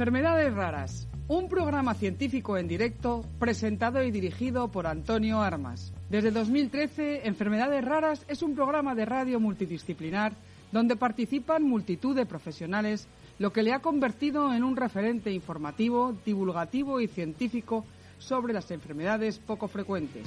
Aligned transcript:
Enfermedades 0.00 0.54
raras. 0.54 1.08
Un 1.28 1.50
programa 1.50 1.92
científico 1.92 2.56
en 2.56 2.66
directo 2.66 3.22
presentado 3.38 4.02
y 4.02 4.10
dirigido 4.10 4.68
por 4.68 4.86
Antonio 4.86 5.42
Armas. 5.42 5.92
Desde 6.08 6.30
2013, 6.30 7.28
Enfermedades 7.28 7.84
raras 7.84 8.24
es 8.26 8.40
un 8.40 8.54
programa 8.54 8.94
de 8.94 9.04
radio 9.04 9.38
multidisciplinar 9.38 10.32
donde 10.72 10.96
participan 10.96 11.64
multitud 11.64 12.16
de 12.16 12.24
profesionales, 12.24 13.08
lo 13.38 13.52
que 13.52 13.62
le 13.62 13.74
ha 13.74 13.80
convertido 13.80 14.54
en 14.54 14.64
un 14.64 14.74
referente 14.74 15.32
informativo, 15.32 16.16
divulgativo 16.24 16.98
y 17.02 17.06
científico 17.06 17.84
sobre 18.16 18.54
las 18.54 18.70
enfermedades 18.70 19.38
poco 19.38 19.68
frecuentes. 19.68 20.26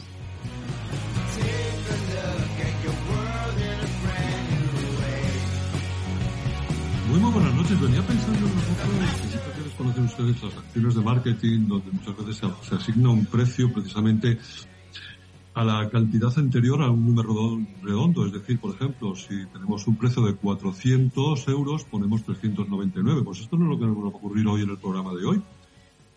Muy, 7.10 7.32
buenas 7.32 7.54
noches. 7.54 7.80
Venía 7.80 8.02
pensando 8.02 8.40
siempre 8.40 9.32
que 9.32 9.33
conocen 9.84 10.06
ustedes 10.06 10.44
las 10.44 10.58
acciones 10.58 10.96
de 10.96 11.02
marketing, 11.02 11.68
donde 11.68 11.92
muchas 11.92 12.18
veces 12.18 12.38
se, 12.38 12.70
se 12.70 12.76
asigna 12.76 13.10
un 13.10 13.26
precio 13.26 13.72
precisamente 13.74 14.40
a 15.54 15.64
la 15.64 15.90
cantidad 15.90 16.32
anterior 16.40 16.82
a 16.82 16.90
un 16.90 17.06
número 17.06 17.60
redondo. 17.82 18.26
Es 18.26 18.32
decir, 18.32 18.60
por 18.60 18.76
ejemplo, 18.76 19.14
si 19.14 19.46
tenemos 19.48 19.86
un 19.86 19.98
precio 19.98 20.24
de 20.24 20.36
400 20.36 21.48
euros, 21.50 21.84
ponemos 21.84 22.24
399. 22.24 23.24
Pues 23.24 23.42
esto 23.42 23.58
no 23.58 23.66
es 23.66 23.72
lo 23.72 23.80
que 23.80 23.86
nos 23.86 23.98
va 23.98 24.04
a 24.04 24.16
ocurrir 24.16 24.48
hoy 24.48 24.62
en 24.62 24.70
el 24.70 24.78
programa 24.78 25.14
de 25.14 25.26
hoy. 25.26 25.42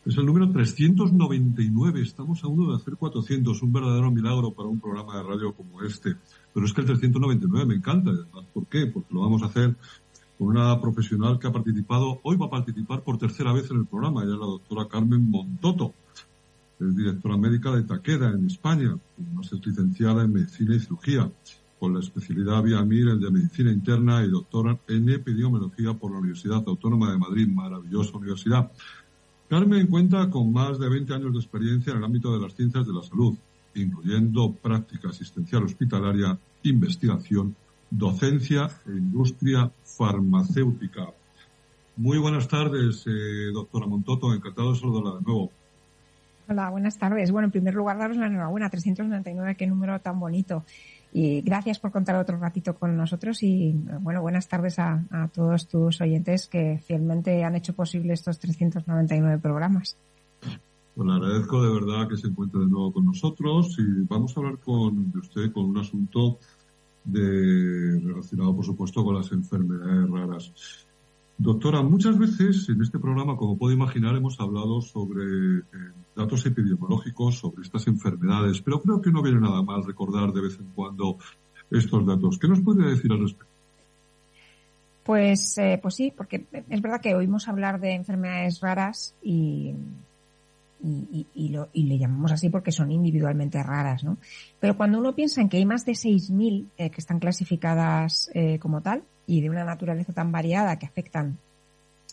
Es 0.04 0.16
el 0.16 0.24
número 0.24 0.48
399. 0.52 2.02
Estamos 2.02 2.44
a 2.44 2.46
uno 2.46 2.70
de 2.70 2.76
hacer 2.76 2.94
400. 2.94 3.60
Un 3.62 3.72
verdadero 3.72 4.12
milagro 4.12 4.52
para 4.52 4.68
un 4.68 4.78
programa 4.78 5.16
de 5.16 5.24
radio 5.24 5.52
como 5.52 5.82
este. 5.82 6.14
Pero 6.54 6.64
es 6.64 6.72
que 6.72 6.82
el 6.82 6.86
399 6.86 7.66
me 7.66 7.74
encanta. 7.74 8.12
¿Por 8.54 8.66
qué? 8.68 8.86
Porque 8.86 9.12
lo 9.12 9.22
vamos 9.22 9.42
a 9.42 9.46
hacer 9.46 9.76
con 10.38 10.48
una 10.48 10.78
profesional 10.80 11.38
que 11.38 11.46
ha 11.46 11.52
participado, 11.52 12.20
hoy 12.22 12.36
va 12.36 12.46
a 12.46 12.50
participar 12.50 13.02
por 13.02 13.18
tercera 13.18 13.52
vez 13.52 13.70
en 13.70 13.78
el 13.78 13.86
programa. 13.86 14.22
Ella 14.22 14.34
es 14.34 14.40
la 14.40 14.46
doctora 14.46 14.88
Carmen 14.88 15.30
Montoto. 15.30 15.94
Es 16.78 16.94
directora 16.94 17.38
médica 17.38 17.72
de 17.72 17.84
Taqueda 17.84 18.30
en 18.30 18.46
España. 18.46 18.98
Además 19.18 19.50
es 19.52 19.66
licenciada 19.66 20.24
en 20.24 20.32
medicina 20.32 20.74
y 20.74 20.80
cirugía 20.80 21.30
con 21.78 21.94
la 21.94 22.00
especialidad 22.00 22.62
vía 22.62 22.82
MIR 22.82 23.18
de 23.18 23.30
medicina 23.30 23.70
interna 23.70 24.24
y 24.24 24.30
doctora 24.30 24.78
en 24.88 25.08
epidemiología 25.08 25.94
por 25.94 26.10
la 26.10 26.18
Universidad 26.18 26.62
Autónoma 26.66 27.10
de 27.10 27.18
Madrid. 27.18 27.48
Maravillosa 27.48 28.18
universidad. 28.18 28.70
Carmen 29.48 29.86
cuenta 29.86 30.28
con 30.28 30.52
más 30.52 30.78
de 30.78 30.88
20 30.88 31.14
años 31.14 31.32
de 31.32 31.38
experiencia 31.38 31.92
en 31.92 31.98
el 31.98 32.04
ámbito 32.04 32.32
de 32.32 32.40
las 32.40 32.54
ciencias 32.54 32.86
de 32.86 32.92
la 32.92 33.02
salud, 33.02 33.36
incluyendo 33.74 34.52
práctica 34.52 35.10
asistencial 35.10 35.62
hospitalaria, 35.62 36.38
investigación, 36.62 37.54
docencia 37.90 38.70
e 38.86 38.90
industria 38.90 39.70
farmacéutica. 39.84 41.08
Muy 41.96 42.18
buenas 42.18 42.46
tardes, 42.48 43.04
eh, 43.06 43.50
doctora 43.52 43.86
Montoto. 43.86 44.34
Encantado 44.34 44.72
de 44.72 44.78
saludarla 44.78 45.18
de 45.18 45.24
nuevo. 45.24 45.50
Hola, 46.48 46.70
buenas 46.70 46.98
tardes. 46.98 47.30
Bueno, 47.32 47.46
en 47.46 47.52
primer 47.52 47.74
lugar, 47.74 47.98
daros 47.98 48.16
la 48.16 48.26
enhorabuena. 48.26 48.68
399, 48.68 49.56
qué 49.56 49.66
número 49.66 49.98
tan 50.00 50.20
bonito. 50.20 50.64
Y 51.12 51.40
gracias 51.40 51.78
por 51.78 51.92
contar 51.92 52.16
otro 52.16 52.38
ratito 52.38 52.74
con 52.74 52.96
nosotros 52.96 53.42
y, 53.42 53.72
bueno, 54.00 54.20
buenas 54.20 54.46
tardes 54.46 54.78
a, 54.78 55.02
a 55.10 55.28
todos 55.28 55.66
tus 55.66 56.00
oyentes 56.00 56.46
que 56.46 56.78
fielmente 56.84 57.42
han 57.42 57.56
hecho 57.56 57.72
posible 57.72 58.12
estos 58.12 58.38
399 58.38 59.38
programas. 59.38 59.96
Pues 60.94 61.08
le 61.08 61.14
agradezco 61.14 61.62
de 61.62 61.72
verdad 61.72 62.08
que 62.08 62.16
se 62.16 62.28
encuentre 62.28 62.60
de 62.60 62.66
nuevo 62.66 62.92
con 62.92 63.04
nosotros 63.04 63.76
y 63.78 64.04
vamos 64.08 64.36
a 64.36 64.40
hablar 64.40 64.58
con 64.58 65.12
usted 65.14 65.52
con 65.52 65.66
un 65.66 65.78
asunto 65.78 66.38
de, 67.06 68.00
relacionado, 68.00 68.54
por 68.56 68.64
supuesto, 68.64 69.04
con 69.04 69.14
las 69.14 69.32
enfermedades 69.32 70.10
raras. 70.10 70.52
Doctora, 71.38 71.82
muchas 71.82 72.18
veces 72.18 72.68
en 72.68 72.82
este 72.82 72.98
programa, 72.98 73.36
como 73.36 73.58
puede 73.58 73.74
imaginar, 73.74 74.16
hemos 74.16 74.40
hablado 74.40 74.80
sobre 74.80 75.58
eh, 75.58 75.62
datos 76.16 76.44
epidemiológicos, 76.46 77.38
sobre 77.38 77.62
estas 77.62 77.86
enfermedades, 77.86 78.62
pero 78.62 78.80
creo 78.80 79.02
que 79.02 79.10
no 79.10 79.22
viene 79.22 79.40
nada 79.40 79.62
mal 79.62 79.84
recordar 79.84 80.32
de 80.32 80.40
vez 80.40 80.58
en 80.58 80.66
cuando 80.74 81.18
estos 81.70 82.06
datos. 82.06 82.38
¿Qué 82.38 82.48
nos 82.48 82.60
podría 82.60 82.88
decir 82.88 83.12
al 83.12 83.20
respecto? 83.20 83.52
Pues, 85.04 85.56
eh, 85.58 85.78
pues 85.80 85.94
sí, 85.94 86.12
porque 86.16 86.46
es 86.68 86.82
verdad 86.82 87.00
que 87.00 87.14
oímos 87.14 87.46
hablar 87.48 87.78
de 87.80 87.92
enfermedades 87.92 88.60
raras 88.60 89.14
y, 89.22 89.72
y, 90.82 91.48
lo, 91.48 91.68
y, 91.72 91.84
le 91.84 91.98
llamamos 91.98 92.32
así 92.32 92.50
porque 92.50 92.70
son 92.70 92.90
individualmente 92.90 93.62
raras, 93.62 94.04
¿no? 94.04 94.18
Pero 94.60 94.76
cuando 94.76 94.98
uno 94.98 95.14
piensa 95.14 95.40
en 95.40 95.48
que 95.48 95.56
hay 95.56 95.64
más 95.64 95.84
de 95.84 95.92
6.000 95.92 96.66
eh, 96.76 96.90
que 96.90 97.00
están 97.00 97.18
clasificadas 97.18 98.30
eh, 98.34 98.58
como 98.58 98.82
tal 98.82 99.02
y 99.26 99.40
de 99.40 99.50
una 99.50 99.64
naturaleza 99.64 100.12
tan 100.12 100.30
variada 100.30 100.78
que 100.78 100.86
afectan, 100.86 101.38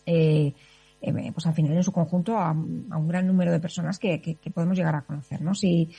eh, 0.06 0.54
eh 1.02 1.32
pues 1.32 1.46
al 1.46 1.54
final 1.54 1.76
en 1.76 1.82
su 1.82 1.92
conjunto 1.92 2.38
a, 2.38 2.52
un 2.52 3.08
gran 3.08 3.26
número 3.26 3.52
de 3.52 3.60
personas 3.60 3.98
que, 3.98 4.20
que, 4.20 4.36
que 4.36 4.50
podemos 4.50 4.76
llegar 4.76 4.94
a 4.94 5.02
conocer, 5.02 5.42
¿no? 5.42 5.54
Si 5.54 5.90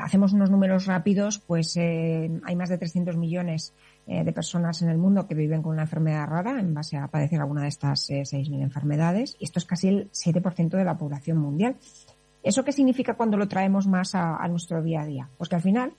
hacemos 0.00 0.32
unos 0.32 0.50
números 0.50 0.86
rápidos, 0.86 1.38
pues 1.38 1.76
hay 1.76 2.56
más 2.56 2.68
de 2.68 2.78
300 2.78 3.16
millones 3.16 3.72
de 4.06 4.32
personas 4.32 4.82
en 4.82 4.90
el 4.90 4.98
mundo 4.98 5.26
que 5.26 5.34
viven 5.34 5.62
con 5.62 5.72
una 5.72 5.82
enfermedad 5.82 6.26
rara 6.26 6.60
en 6.60 6.74
base 6.74 6.96
a 6.96 7.08
padecer 7.08 7.40
alguna 7.40 7.62
de 7.62 7.68
estas 7.68 8.10
eh, 8.10 8.22
6.000 8.22 8.62
enfermedades. 8.62 9.36
Y 9.38 9.44
esto 9.44 9.58
es 9.58 9.64
casi 9.64 9.88
el 9.88 10.10
7% 10.10 10.68
de 10.70 10.84
la 10.84 10.98
población 10.98 11.38
mundial. 11.38 11.76
¿Eso 12.42 12.64
qué 12.64 12.72
significa 12.72 13.14
cuando 13.14 13.38
lo 13.38 13.48
traemos 13.48 13.86
más 13.86 14.14
a, 14.14 14.46
nuestro 14.48 14.82
día 14.82 15.00
a 15.00 15.06
día? 15.06 15.30
Pues 15.38 15.48
que 15.48 15.56
al 15.56 15.62
final, 15.62 15.94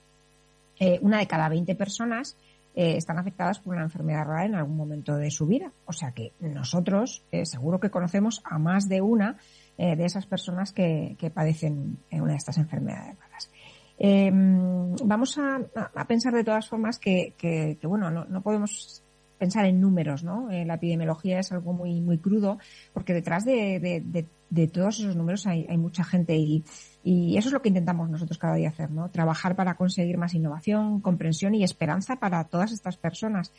eh, 0.78 1.00
una 1.02 1.18
de 1.18 1.26
cada 1.26 1.48
20 1.48 1.74
personas 1.74 2.36
eh, 2.76 2.96
están 2.96 3.18
afectadas 3.18 3.58
por 3.58 3.74
una 3.74 3.82
enfermedad 3.82 4.24
rara 4.24 4.44
en 4.44 4.54
algún 4.54 4.76
momento 4.76 5.16
de 5.16 5.32
su 5.32 5.46
vida. 5.46 5.72
O 5.86 5.92
sea 5.92 6.12
que 6.12 6.32
nosotros 6.38 7.24
eh, 7.32 7.44
seguro 7.44 7.80
que 7.80 7.90
conocemos 7.90 8.40
a 8.44 8.58
más 8.58 8.88
de 8.88 9.00
una 9.00 9.36
de 9.78 10.06
esas 10.06 10.24
personas 10.24 10.72
que, 10.72 11.16
que 11.18 11.28
padecen 11.28 11.98
una 12.10 12.30
de 12.32 12.38
estas 12.38 12.56
enfermedades 12.56 13.14
raras. 13.18 13.50
Eh, 13.98 14.30
vamos 14.32 15.38
a, 15.38 15.60
pensar 16.06 16.34
de 16.34 16.44
todas 16.44 16.68
formas 16.68 16.98
que, 16.98 17.78
bueno, 17.82 18.10
no, 18.10 18.42
podemos 18.42 19.02
pensar 19.38 19.66
en 19.66 19.80
números, 19.80 20.24
¿no? 20.24 20.50
Eh, 20.50 20.64
la 20.64 20.74
epidemiología 20.74 21.38
es 21.38 21.52
algo 21.52 21.72
muy, 21.72 22.00
muy 22.00 22.18
crudo 22.18 22.58
porque 22.94 23.12
detrás 23.12 23.44
de, 23.44 24.26
todos 24.72 25.00
esos 25.00 25.16
números 25.16 25.46
hay, 25.46 25.76
mucha 25.76 26.04
gente 26.04 26.36
y, 26.36 26.64
eso 27.36 27.48
es 27.48 27.52
lo 27.52 27.62
que 27.62 27.68
intentamos 27.68 28.10
nosotros 28.10 28.38
cada 28.38 28.56
día 28.56 28.70
hacer, 28.70 28.90
¿no? 28.90 29.10
Trabajar 29.10 29.54
para 29.54 29.76
conseguir 29.76 30.18
más 30.18 30.34
innovación, 30.34 31.00
comprensión 31.00 31.54
y 31.54 31.62
esperanza 31.62 32.16
para 32.16 32.44
todas 32.44 32.72
estas 32.72 32.96
personas. 32.96 33.52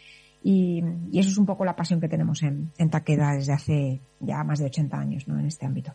Y, 0.44 0.84
y 1.12 1.20
eso 1.20 1.30
es 1.30 1.38
un 1.38 1.46
poco 1.46 1.66
la 1.66 1.76
pasión 1.76 2.00
que 2.00 2.10
tenemos 2.10 2.44
en, 2.44 2.72
en 2.78 2.90
Taqueda 2.90 3.34
desde 3.34 3.54
hace 3.54 4.02
ya 4.20 4.44
más 4.44 4.60
de 4.60 4.66
80 4.66 4.98
años, 4.98 5.28
¿no? 5.28 5.40
En 5.40 5.46
este 5.46 5.66
ámbito. 5.66 5.94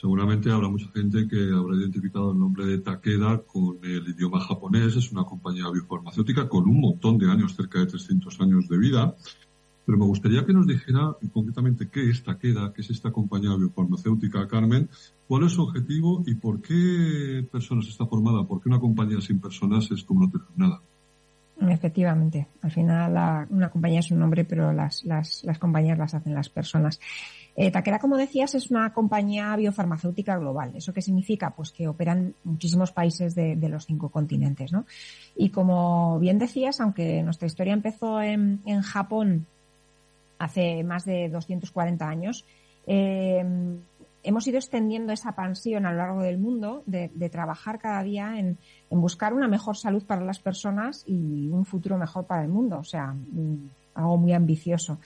Seguramente 0.00 0.50
habrá 0.50 0.68
mucha 0.68 0.88
gente 0.92 1.26
que 1.26 1.50
habrá 1.52 1.76
identificado 1.76 2.30
el 2.30 2.38
nombre 2.38 2.64
de 2.66 2.78
Takeda 2.78 3.42
con 3.42 3.78
el 3.82 4.08
idioma 4.08 4.38
japonés. 4.40 4.94
Es 4.94 5.10
una 5.10 5.24
compañía 5.24 5.68
biofarmacéutica 5.70 6.48
con 6.48 6.68
un 6.68 6.80
montón 6.80 7.18
de 7.18 7.28
años, 7.28 7.56
cerca 7.56 7.80
de 7.80 7.86
300 7.86 8.40
años 8.40 8.68
de 8.68 8.78
vida. 8.78 9.16
Pero 9.84 9.98
me 9.98 10.04
gustaría 10.04 10.44
que 10.46 10.52
nos 10.52 10.68
dijera 10.68 11.16
concretamente 11.32 11.88
qué 11.88 12.10
es 12.10 12.22
Takeda, 12.22 12.72
qué 12.72 12.82
es 12.82 12.90
esta 12.90 13.10
compañía 13.10 13.56
biofarmacéutica, 13.56 14.46
Carmen, 14.46 14.88
cuál 15.26 15.44
es 15.44 15.52
su 15.52 15.62
objetivo 15.62 16.22
y 16.26 16.34
por 16.34 16.62
qué 16.62 17.44
personas 17.50 17.88
está 17.88 18.06
formada, 18.06 18.44
por 18.44 18.62
qué 18.62 18.68
una 18.68 18.78
compañía 18.78 19.20
sin 19.20 19.40
personas 19.40 19.90
es 19.90 20.04
como 20.04 20.26
no 20.26 20.30
tener 20.30 20.46
nada. 20.56 20.80
Efectivamente, 21.60 22.46
al 22.62 22.70
final 22.70 23.46
una 23.50 23.68
compañía 23.68 23.98
es 23.98 24.10
un 24.12 24.20
nombre, 24.20 24.44
pero 24.44 24.72
las, 24.72 25.04
las, 25.04 25.42
las 25.42 25.58
compañías 25.58 25.98
las 25.98 26.14
hacen 26.14 26.34
las 26.34 26.48
personas. 26.48 27.00
Eh, 27.60 27.72
Takeda, 27.72 27.98
como 27.98 28.16
decías, 28.16 28.54
es 28.54 28.70
una 28.70 28.92
compañía 28.92 29.56
biofarmacéutica 29.56 30.38
global. 30.38 30.70
¿Eso 30.76 30.92
qué 30.92 31.02
significa? 31.02 31.50
Pues 31.50 31.72
que 31.72 31.88
operan 31.88 32.32
muchísimos 32.44 32.92
países 32.92 33.34
de, 33.34 33.56
de 33.56 33.68
los 33.68 33.84
cinco 33.84 34.10
continentes, 34.10 34.70
¿no? 34.70 34.86
Y 35.34 35.48
como 35.50 36.20
bien 36.20 36.38
decías, 36.38 36.80
aunque 36.80 37.20
nuestra 37.24 37.46
historia 37.46 37.72
empezó 37.72 38.22
en, 38.22 38.60
en 38.64 38.82
Japón 38.82 39.46
hace 40.38 40.84
más 40.84 41.04
de 41.04 41.28
240 41.30 42.08
años, 42.08 42.44
eh, 42.86 43.44
hemos 44.22 44.46
ido 44.46 44.58
extendiendo 44.58 45.12
esa 45.12 45.32
pasión 45.32 45.84
a 45.84 45.90
lo 45.90 45.98
largo 45.98 46.22
del 46.22 46.38
mundo 46.38 46.82
de, 46.86 47.08
trabajar 47.28 47.78
cada 47.78 48.02
día 48.04 48.38
en, 48.38 48.56
buscar 48.90 49.34
una 49.34 49.48
mejor 49.48 49.76
salud 49.76 50.04
para 50.04 50.24
las 50.24 50.38
personas 50.38 51.02
y 51.06 51.48
un 51.48 51.64
futuro 51.64 51.98
mejor 51.98 52.24
para 52.24 52.42
el 52.42 52.48
mundo. 52.48 52.78
O 52.78 52.84
sea, 52.84 53.08
mm, 53.08 53.68
algo 53.94 54.16
muy 54.16 54.32
ambicioso. 54.32 54.98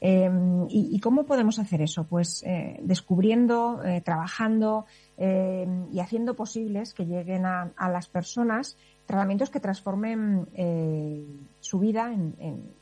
Em, 0.00 0.66
y, 0.70 0.98
cómo 1.00 1.26
podemos 1.26 1.58
hacer 1.58 1.82
eso? 1.82 2.04
Pues 2.04 2.42
eh, 2.46 2.80
descubriendo, 2.82 3.82
eh, 3.84 4.00
trabajando 4.00 4.86
em, 5.18 5.88
y 5.92 6.00
haciendo 6.00 6.34
posibles 6.34 6.94
que 6.94 7.04
lleguen 7.04 7.44
a, 7.44 7.70
las 7.90 8.08
personas 8.08 8.78
tratamientos 9.04 9.50
que 9.50 9.60
transformen 9.60 10.48
eh, 10.54 11.26
su 11.58 11.80
vida 11.80 12.14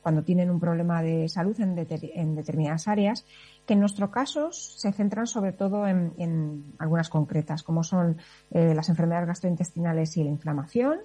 cuando 0.03 0.23
tienen 0.23 0.51
un 0.51 0.61
problema 0.61 1.03
de 1.03 1.29
salud 1.29 1.59
en, 1.59 1.75
determinadas 1.75 2.87
áreas, 2.87 3.25
que 3.67 3.73
en 3.73 3.81
nuestro 3.81 4.11
caso 4.11 4.53
se 4.53 4.93
centran 4.93 5.27
sobre 5.27 5.53
todo 5.53 5.89
en, 5.89 6.75
algunas 6.79 7.09
concretas, 7.09 7.63
como 7.63 7.83
son 7.83 8.19
las 8.51 8.91
enfermedades 8.91 9.27
gastrointestinales 9.27 10.19
y 10.19 10.25
la 10.25 10.31
inflamación, 10.31 10.99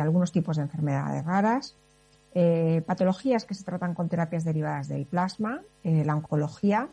algunos 0.00 0.32
tipos 0.32 0.56
de 0.56 0.62
enfermedades 0.62 1.26
raras, 1.26 1.76
eh, 2.32 2.82
patologías 2.86 3.44
que 3.44 3.54
se 3.54 3.64
tratan 3.64 3.94
con 3.94 4.08
terapias 4.08 4.44
derivadas 4.44 4.86
del 4.86 5.04
plasma, 5.04 5.62
eh, 5.82 6.04
la 6.04 6.14
oncología, 6.14 6.88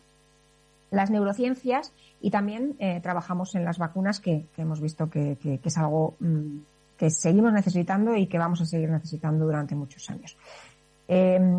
las 0.89 1.11
neurociencias 1.11 1.93
y 2.21 2.31
también 2.31 2.75
eh, 2.79 2.99
trabajamos 3.01 3.53
en 3.53 3.63
las 3.63 3.77
vacunas 3.77 4.19
que, 4.19 4.45
hemos 4.57 4.81
visto 4.81 5.11
que, 5.11 5.37
es 5.63 5.77
algo 5.77 6.15
mm, 6.19 6.57
que 6.97 7.11
seguimos 7.11 7.53
necesitando 7.53 8.15
y 8.15 8.25
que 8.25 8.39
vamos 8.39 8.61
a 8.61 8.65
seguir 8.65 8.89
necesitando 8.89 9.45
durante 9.45 9.75
muchos 9.75 10.09
años. 10.09 10.35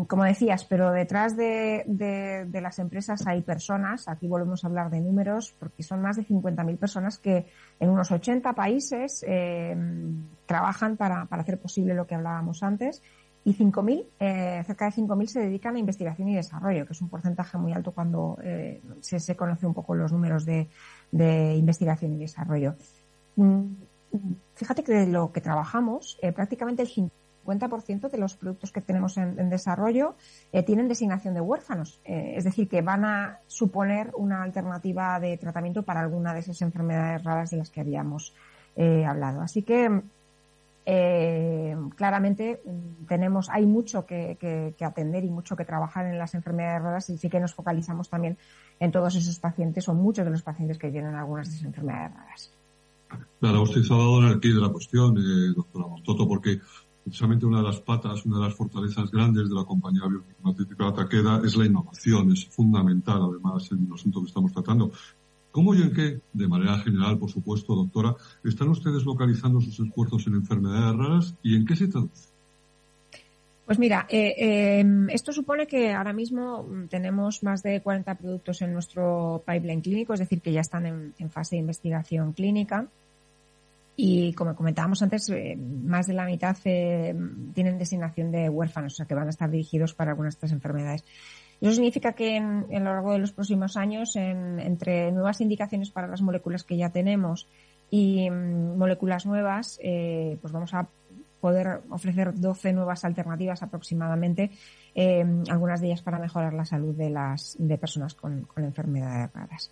como 0.07 0.25
decías, 0.25 0.65
pero 0.65 0.91
detrás 0.91 1.37
de, 1.37 1.85
las 2.51 2.79
empresas 2.79 3.25
hay 3.27 3.41
personas, 3.41 4.09
aquí 4.09 4.27
volvemos 4.27 4.63
a 4.63 4.67
hablar 4.67 4.89
de 4.89 4.99
números, 4.99 5.55
porque 5.57 5.83
son 5.83 6.01
más 6.01 6.17
de 6.17 6.25
50.000 6.25 6.77
personas 6.77 7.17
que 7.17 7.47
en 7.79 7.89
unos 7.89 8.11
80 8.11 8.51
países 8.53 9.25
trabajan 10.45 10.97
para, 10.97 11.25
para 11.25 11.41
hacer 11.43 11.59
posible 11.59 11.93
lo 11.93 12.05
que 12.05 12.15
hablábamos 12.15 12.61
antes 12.61 13.01
y 13.45 13.53
5.000, 13.53 14.05
eh, 14.19 14.63
cerca 14.65 14.85
de 14.85 14.91
5.000 14.91 15.25
se 15.27 15.39
dedican 15.39 15.75
a 15.75 15.79
investigación 15.79 16.27
y 16.27 16.35
desarrollo, 16.35 16.85
que 16.85 16.93
es 16.93 17.01
un 17.01 17.09
porcentaje 17.09 17.57
muy 17.57 17.71
alto 17.71 17.91
cuando 17.91 18.37
eh, 18.43 18.81
se, 18.99 19.19
se, 19.19 19.35
conoce 19.35 19.65
un 19.65 19.73
poco 19.73 19.95
los 19.95 20.11
números 20.11 20.45
de, 20.45 20.67
de 21.11 21.55
investigación 21.55 22.13
y 22.13 22.17
desarrollo. 22.17 22.75
Mm, 23.37 23.73
fíjate 24.55 24.83
que 24.83 24.93
de 24.93 25.07
lo 25.07 25.31
que 25.31 25.39
trabajamos, 25.39 26.19
eh, 26.21 26.33
prácticamente 26.33 26.81
el 26.81 26.89
50% 26.89 28.09
de 28.09 28.17
los 28.17 28.35
productos 28.35 28.73
que 28.73 28.81
tenemos 28.81 29.17
en, 29.17 29.39
en 29.39 29.49
desarrollo 29.49 30.15
eh, 30.51 30.63
tienen 30.63 30.89
designación 30.89 31.33
de 31.33 31.41
huérfanos, 31.41 32.01
es 32.03 32.43
decir, 32.43 32.67
que 32.67 32.81
van 32.81 33.05
a 33.05 33.39
suponer 33.47 34.11
una 34.15 34.43
alternativa 34.43 35.19
de 35.19 35.37
tratamiento 35.37 35.83
para 35.83 36.01
alguna 36.01 36.33
de 36.33 36.41
esas 36.41 36.61
enfermedades 36.61 37.23
raras 37.23 37.51
de 37.51 37.57
las 37.57 37.69
que 37.69 37.81
habíamos 37.81 38.35
hablado. 38.77 39.41
Así 39.41 39.63
que 39.63 40.03
eh, 40.91 41.75
claramente 41.95 42.63
mm, 42.65 43.05
tenemos, 43.05 43.47
hay 43.49 43.67
mucho 43.67 44.07
que, 44.07 44.75
atender 44.81 45.23
y 45.23 45.29
mucho 45.29 45.55
que 45.55 45.63
trabajar 45.63 46.07
en 46.07 46.17
las 46.17 46.33
enfermedades 46.33 46.81
raras 46.81 47.09
y 47.11 47.17
sí 47.19 47.29
que 47.29 47.39
nos 47.39 47.53
focalizamos 47.53 48.09
también 48.09 48.39
en 48.79 48.91
todos 48.91 49.15
esos 49.15 49.37
pacientes 49.37 49.87
o 49.87 49.93
muchos 49.93 50.25
de 50.25 50.31
los 50.31 50.41
pacientes 50.41 50.79
que 50.79 50.89
tienen 50.89 51.13
algunas 51.13 51.47
de 51.47 51.53
esas 51.53 51.67
enfermedades 51.67 52.15
raras. 52.15 52.53
Claro, 53.39 53.61
usted 53.61 53.81
ha 53.85 53.97
dado 53.97 54.17
en 54.23 54.29
el 54.29 54.39
de 54.39 54.61
la 54.61 54.69
cuestión, 54.69 55.15
eh, 55.15 55.53
doctora 55.55 55.85
Montoto, 55.85 56.27
porque 56.27 56.59
precisamente 57.03 57.45
una 57.45 57.59
de 57.59 57.65
las 57.65 57.81
patas, 57.81 58.25
una 58.25 58.39
de 58.39 58.45
las 58.45 58.55
fortalezas 58.55 59.11
grandes 59.11 59.47
de 59.47 59.53
la 59.53 59.65
compañía 59.65 60.07
biofarmacéutica 60.07 60.91
Taqueda 60.91 61.39
es 61.45 61.55
la 61.55 61.67
innovación, 61.67 62.31
es 62.31 62.47
fundamental 62.47 63.21
además 63.29 63.71
en 63.71 63.85
el 63.85 63.93
asunto 63.93 64.21
que 64.21 64.27
estamos 64.27 64.51
tratando. 64.53 64.91
¿Cómo 65.51 65.73
y 65.73 65.81
en 65.81 65.93
qué, 65.93 66.19
de 66.33 66.47
manera 66.47 66.77
general, 66.79 67.17
por 67.17 67.29
supuesto, 67.29 67.75
doctora, 67.75 68.15
están 68.43 68.69
ustedes 68.69 69.03
localizando 69.03 69.59
sus 69.59 69.79
esfuerzos 69.79 70.27
en 70.27 70.35
enfermedades 70.35 70.95
raras 70.95 71.35
y 71.41 71.55
en 71.55 71.65
qué 71.65 71.75
se 71.75 71.87
traduce? 71.87 72.29
Pues 73.69 73.77
mira, 73.77 74.07
eh, 74.09 74.33
eh, 74.35 74.85
esto 75.09 75.31
supone 75.31 75.67
que 75.67 75.93
ahora 75.93 76.11
mismo 76.11 76.67
tenemos 76.89 77.43
más 77.43 77.61
de 77.61 77.81
40 77.81 78.15
productos 78.15 78.63
en 78.63 78.73
nuestro 78.73 79.43
pipeline 79.45 79.81
clínico, 79.81 80.13
es 80.13 80.19
decir, 80.19 80.41
que 80.41 80.51
ya 80.51 80.61
están 80.61 80.87
en, 80.87 81.29
fase 81.29 81.55
de 81.55 81.59
investigación 81.59 82.33
clínica. 82.33 82.87
Y 83.95 84.33
como 84.33 84.55
comentábamos 84.55 85.03
antes, 85.03 85.29
eh, 85.29 85.55
más 85.55 86.07
de 86.07 86.13
la 86.13 86.25
mitad 86.25 86.57
tienen 86.63 87.77
designación 87.77 88.31
de 88.31 88.49
huérfanos, 88.49 88.93
o 88.93 88.95
sea 88.95 89.05
que 89.05 89.13
van 89.13 89.27
a 89.27 89.29
estar 89.29 89.51
dirigidos 89.51 89.93
para 89.93 90.11
algunas 90.11 90.33
de 90.33 90.37
estas 90.37 90.51
enfermedades. 90.51 91.03
Eso 91.61 91.73
significa 91.73 92.13
que 92.13 92.37
en, 92.37 92.65
a 92.73 92.79
lo 92.79 92.93
largo 92.93 93.13
de 93.13 93.19
los 93.19 93.33
próximos 93.33 93.75
años, 93.75 94.15
entre 94.15 95.11
nuevas 95.11 95.41
indicaciones 95.41 95.89
para 95.89 96.07
las 96.07 96.21
moléculas 96.21 96.63
que 96.63 96.77
ya 96.77 96.89
tenemos 96.89 97.47
y 97.91 98.29
mm, 98.29 98.77
moléculas 98.77 99.25
nuevas, 99.25 99.79
eh, 99.83 100.37
pues 100.41 100.53
vamos 100.53 100.73
a 100.73 100.87
poder 101.41 101.81
ofrecer 101.89 102.33
12 102.39 102.73
nuevas 102.73 103.05
alternativas 103.05 103.63
aproximadamente, 103.63 104.51
eh, 104.93 105.25
algunas 105.49 105.81
de 105.81 105.87
ellas 105.87 106.01
para 106.01 106.19
mejorar 106.19 106.53
la 106.53 106.65
salud 106.65 106.95
de 106.95 107.09
las 107.09 107.55
de 107.57 107.77
personas 107.77 108.13
con, 108.13 108.41
con 108.43 108.63
enfermedades 108.63 109.31
raras. 109.33 109.71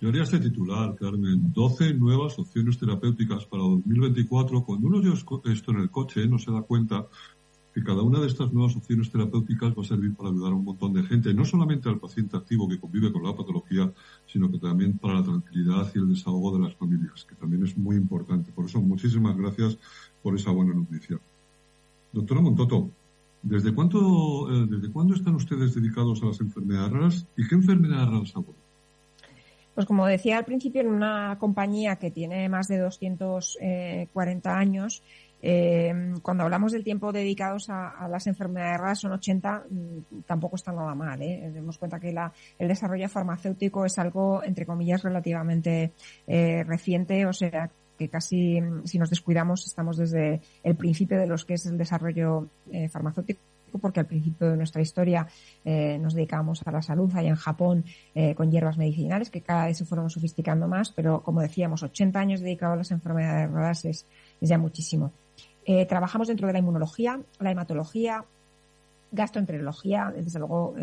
Yo 0.00 0.08
haría 0.08 0.22
este 0.22 0.40
titular, 0.40 0.94
Carmen. 0.94 1.52
12 1.52 1.94
nuevas 1.94 2.38
opciones 2.38 2.78
terapéuticas 2.78 3.44
para 3.46 3.62
2024. 3.62 4.64
Cuando 4.64 4.86
uno 4.86 5.00
lleva 5.00 5.14
esto 5.14 5.70
en 5.72 5.78
el 5.78 5.90
coche, 5.90 6.26
no 6.26 6.38
se 6.38 6.50
da 6.50 6.62
cuenta 6.62 7.06
que 7.74 7.84
cada 7.84 8.02
una 8.02 8.20
de 8.20 8.26
estas 8.26 8.52
nuevas 8.52 8.76
opciones 8.76 9.10
terapéuticas 9.10 9.76
va 9.76 9.82
a 9.82 9.84
servir 9.84 10.14
para 10.14 10.30
ayudar 10.30 10.52
a 10.52 10.56
un 10.56 10.64
montón 10.64 10.92
de 10.92 11.02
gente, 11.04 11.32
no 11.32 11.44
solamente 11.44 11.88
al 11.88 12.00
paciente 12.00 12.36
activo 12.36 12.68
que 12.68 12.80
convive 12.80 13.12
con 13.12 13.22
la 13.22 13.34
patología, 13.34 13.92
sino 14.26 14.50
que 14.50 14.58
también 14.58 14.98
para 14.98 15.14
la 15.14 15.24
tranquilidad 15.24 15.90
y 15.94 15.98
el 15.98 16.08
desahogo 16.08 16.56
de 16.56 16.64
las 16.64 16.74
familias, 16.74 17.24
que 17.24 17.36
también 17.36 17.64
es 17.64 17.76
muy 17.76 17.96
importante. 17.96 18.50
Por 18.52 18.66
eso, 18.66 18.80
muchísimas 18.80 19.36
gracias 19.36 19.78
por 20.22 20.34
esa 20.34 20.50
buena 20.50 20.74
noticia. 20.74 21.18
Doctora 22.12 22.40
Montoto, 22.40 22.90
¿desde 23.42 23.72
cuánto, 23.72 24.50
eh, 24.52 24.66
desde 24.68 24.90
cuándo 24.90 25.14
están 25.14 25.36
ustedes 25.36 25.74
dedicados 25.74 26.22
a 26.22 26.26
las 26.26 26.40
enfermedades 26.40 26.92
raras 26.92 27.26
y 27.36 27.46
qué 27.46 27.54
enfermedades 27.54 28.08
raras 28.08 28.32
abordan? 28.34 28.60
Pues 29.74 29.86
como 29.86 30.06
decía 30.06 30.38
al 30.38 30.44
principio, 30.44 30.80
en 30.80 30.88
una 30.88 31.36
compañía 31.38 31.96
que 31.96 32.10
tiene 32.10 32.48
más 32.48 32.66
de 32.66 32.78
240 32.78 34.50
eh, 34.50 34.52
años, 34.52 35.02
eh, 35.42 36.14
cuando 36.22 36.44
hablamos 36.44 36.72
del 36.72 36.84
tiempo 36.84 37.12
dedicados 37.12 37.68
a, 37.70 38.08
las 38.08 38.26
enfermedades 38.26 38.78
raras, 38.78 39.00
son 39.00 39.12
80, 39.12 39.64
mm, 39.68 40.22
tampoco 40.26 40.56
está 40.56 40.72
nada 40.72 40.94
mal. 40.94 41.20
¿eh? 41.22 41.50
Demos 41.52 41.78
cuenta 41.78 42.00
que 42.00 42.12
la, 42.12 42.32
el 42.58 42.68
desarrollo 42.68 43.08
farmacéutico 43.08 43.84
es 43.84 43.98
algo, 43.98 44.42
entre 44.44 44.66
comillas, 44.66 45.02
relativamente 45.02 45.92
eh, 46.26 46.64
reciente, 46.64 47.26
o 47.26 47.32
sea 47.32 47.70
que 47.98 48.08
casi, 48.08 48.60
mm, 48.60 48.86
si 48.86 48.98
nos 48.98 49.10
descuidamos, 49.10 49.66
estamos 49.66 49.96
desde 49.96 50.40
el 50.62 50.76
principio 50.76 51.18
de 51.18 51.26
los 51.26 51.44
que 51.44 51.54
es 51.54 51.66
el 51.66 51.78
desarrollo 51.78 52.48
eh, 52.72 52.88
farmacéutico 52.88 53.40
porque 53.78 54.00
al 54.00 54.06
principio 54.06 54.50
de 54.50 54.56
nuestra 54.56 54.82
historia 54.82 55.26
eh, 55.64 55.98
nos 55.98 56.14
dedicábamos 56.14 56.62
a 56.66 56.72
la 56.72 56.82
salud 56.82 57.10
allá 57.14 57.28
en 57.28 57.36
Japón 57.36 57.84
eh, 58.14 58.34
con 58.34 58.50
hierbas 58.50 58.78
medicinales 58.78 59.30
que 59.30 59.42
cada 59.42 59.66
vez 59.66 59.78
se 59.78 59.84
fueron 59.84 60.10
sofisticando 60.10 60.66
más, 60.66 60.90
pero 60.90 61.22
como 61.22 61.40
decíamos, 61.40 61.82
80 61.82 62.18
años 62.18 62.40
dedicados 62.40 62.74
a 62.74 62.78
las 62.78 62.90
enfermedades 62.90 63.50
raras 63.50 63.84
es, 63.84 64.06
es 64.40 64.48
ya 64.48 64.58
muchísimo. 64.58 65.12
Eh, 65.72 65.86
trabajamos 65.86 66.26
dentro 66.26 66.48
de 66.48 66.52
la 66.52 66.58
inmunología, 66.58 67.20
la 67.38 67.52
hematología, 67.52 68.24
gastroenterología, 69.12 70.12
desde 70.12 70.40
luego 70.40 70.74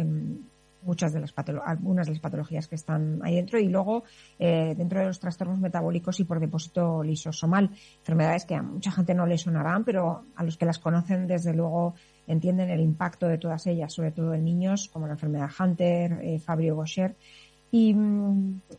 muchas 0.82 1.12
de 1.12 1.20
las 1.20 1.34
algunas 1.65 2.08
de 2.08 2.13
las 2.13 2.22
patologías 2.22 2.70
que 2.70 2.75
están 2.75 3.20
ahí 3.22 3.36
dentro 3.36 3.60
y 3.60 3.67
luego 3.67 4.06
eh, 4.39 4.75
dentro 4.77 5.01
de 5.01 5.08
los 5.08 5.20
trastornos 5.20 5.60
metabólicos 5.60 6.22
y 6.22 6.24
por 6.24 6.39
depósito 6.39 7.03
lisosomal, 7.03 7.70
enfermedades 8.00 8.46
que 8.46 8.56
a 8.56 8.62
mucha 8.62 8.89
gente 8.89 9.13
no 9.13 9.25
le 9.25 9.38
sonarán, 9.38 9.84
pero 9.84 10.24
a 10.38 10.44
los 10.46 10.56
que 10.56 10.65
las 10.65 10.79
conocen 10.79 11.27
desde 11.27 11.53
luego 11.53 11.96
entienden 12.25 12.70
el 12.70 12.79
impacto 12.79 13.27
de 13.27 13.38
todas 13.38 13.67
ellas, 13.67 13.94
sobre 13.94 14.12
todo 14.12 14.34
en 14.34 14.46
niños, 14.46 14.88
como 14.88 15.06
la 15.06 15.13
enfermedad 15.13 15.50
Hunter, 15.60 16.20
eh, 16.22 16.39
Fabio 16.39 16.77
Gaucher 16.77 17.17
y, 17.69 17.95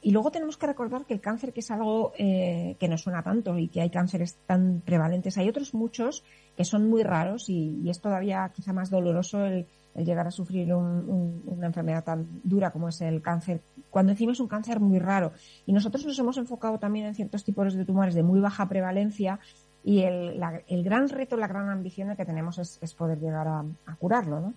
y, 0.00 0.10
luego 0.12 0.30
tenemos 0.30 0.56
que 0.56 0.66
recordar 0.66 1.04
que 1.04 1.12
el 1.12 1.20
cáncer, 1.20 1.52
que 1.52 1.60
es 1.60 1.70
algo 1.70 2.12
eh, 2.16 2.76
que 2.80 2.88
no 2.88 2.96
suena 2.96 3.22
tanto 3.22 3.58
y 3.58 3.68
que 3.68 3.82
hay 3.82 3.90
cánceres 3.90 4.38
tan 4.46 4.80
prevalentes, 4.80 5.36
hay 5.36 5.48
otros 5.48 5.74
muchos 5.74 6.24
que 6.56 6.64
son 6.64 6.88
muy 6.88 7.02
raros 7.02 7.50
y, 7.50 7.80
y 7.84 7.90
es 7.90 8.00
todavía 8.00 8.50
quizá 8.54 8.72
más 8.72 8.88
doloroso 8.88 9.44
el, 9.44 9.66
llegar 9.94 10.26
a 10.26 10.30
sufrir 10.30 10.72
un, 10.72 11.42
una 11.44 11.66
enfermedad 11.66 12.04
tan 12.04 12.40
dura 12.44 12.70
como 12.70 12.88
es 12.88 13.00
el 13.00 13.20
cáncer, 13.20 13.62
cuando 13.90 14.12
encima 14.12 14.32
es 14.32 14.40
un 14.40 14.48
cáncer 14.48 14.80
muy 14.80 14.98
raro. 14.98 15.32
Y 15.66 15.72
nosotros 15.72 16.06
nos 16.06 16.18
hemos 16.18 16.38
enfocado 16.38 16.78
también 16.78 17.06
en 17.06 17.14
ciertos 17.14 17.44
tipos 17.44 17.74
de 17.74 17.84
tumores 17.84 18.14
de 18.14 18.22
muy 18.22 18.40
baja 18.40 18.68
prevalencia 18.68 19.38
y 19.84 20.02
el, 20.02 20.38
la, 20.38 20.62
el 20.66 20.82
gran 20.82 21.08
reto, 21.08 21.36
la 21.36 21.48
gran 21.48 21.68
ambición 21.68 22.14
que 22.16 22.24
tenemos 22.24 22.58
es, 22.58 22.78
es 22.80 22.94
poder 22.94 23.18
llegar 23.18 23.48
a, 23.48 23.64
a 23.86 23.96
curarlo, 23.96 24.40
¿no? 24.40 24.54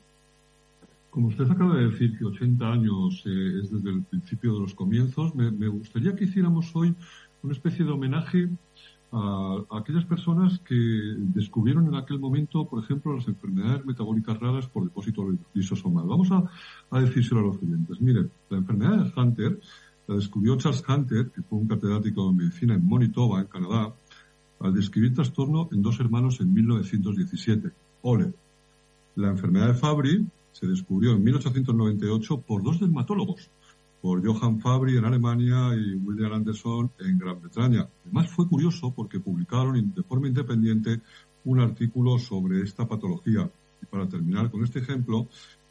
Como 1.12 1.28
usted 1.28 1.52
acaba 1.52 1.76
de 1.76 1.90
decir 1.90 2.18
que 2.18 2.24
80 2.24 2.72
años 2.72 3.22
eh, 3.26 3.60
es 3.62 3.70
desde 3.70 3.90
el 3.90 4.02
principio 4.04 4.54
de 4.54 4.62
los 4.62 4.74
comienzos, 4.74 5.36
me, 5.36 5.68
gustaría 5.68 6.16
que 6.16 6.24
hiciéramos 6.24 6.74
hoy 6.74 6.96
una 7.44 7.52
especie 7.52 7.84
de 7.84 7.92
homenaje 7.92 8.48
a, 9.12 9.58
aquellas 9.72 10.06
personas 10.06 10.60
que 10.60 10.74
descubrieron 11.18 11.86
en 11.88 11.96
aquel 11.96 12.18
momento, 12.18 12.66
por 12.66 12.82
ejemplo, 12.82 13.14
las 13.14 13.28
enfermedades 13.28 13.86
metabólicas 13.86 14.40
raras 14.40 14.68
por 14.68 14.86
depósito 14.86 15.28
lisosomal. 15.54 16.08
Vamos 16.08 16.32
a, 16.32 16.50
a 16.90 17.02
decírselo 17.02 17.42
a 17.42 17.44
los 17.44 17.58
clientes. 17.58 18.00
Miren, 18.00 18.32
la 18.50 18.60
enfermedad 18.60 19.04
de 19.04 19.22
Hunter 19.22 19.60
La 20.08 20.16
descubrió 20.16 20.56
Charles 20.56 20.82
Hunter, 20.88 21.30
que 21.32 21.42
fue 21.42 21.60
un 21.60 21.68
catedrático 21.68 22.30
de 22.30 22.38
medicina 22.38 22.76
en 22.76 22.88
Manitoba, 22.88 23.42
en 23.42 23.48
Canadá, 23.48 23.94
al 24.62 24.74
describir 24.74 25.14
trastorno 25.14 25.68
en 25.74 25.82
dos 25.82 26.00
hermanos 26.00 26.40
en 26.40 26.54
1917. 26.54 27.70
Ole. 28.04 28.34
La 29.18 29.28
enfermedad 29.28 29.68
de 29.68 29.74
Fabry 29.74 30.26
se 30.52 30.68
descubrió 30.68 31.12
en 31.12 31.24
1898 31.24 32.42
por 32.42 32.64
dos 32.64 32.80
dermatólogos, 32.80 33.50
por 34.02 34.26
Johann 34.26 34.60
Fabry 34.60 34.98
en 34.98 35.06
Alemania 35.06 35.76
y 35.76 35.96
William 35.96 36.34
Anderson 36.34 36.92
en 37.00 37.20
Gran 37.20 37.40
Bretaña. 37.40 37.88
Además 38.04 38.30
fue 38.30 38.48
curioso 38.48 38.94
porque 38.96 39.20
publicaron 39.20 39.94
de 39.94 40.04
forma 40.04 40.28
independiente 40.28 41.02
un 41.46 41.60
artículo 41.60 42.18
sobre 42.18 42.62
esta 42.62 42.88
patología. 42.88 43.50
Y 43.82 43.86
para 43.86 44.08
terminar 44.08 44.50
con 44.50 44.64
este 44.64 44.80
ejemplo, 44.80 45.28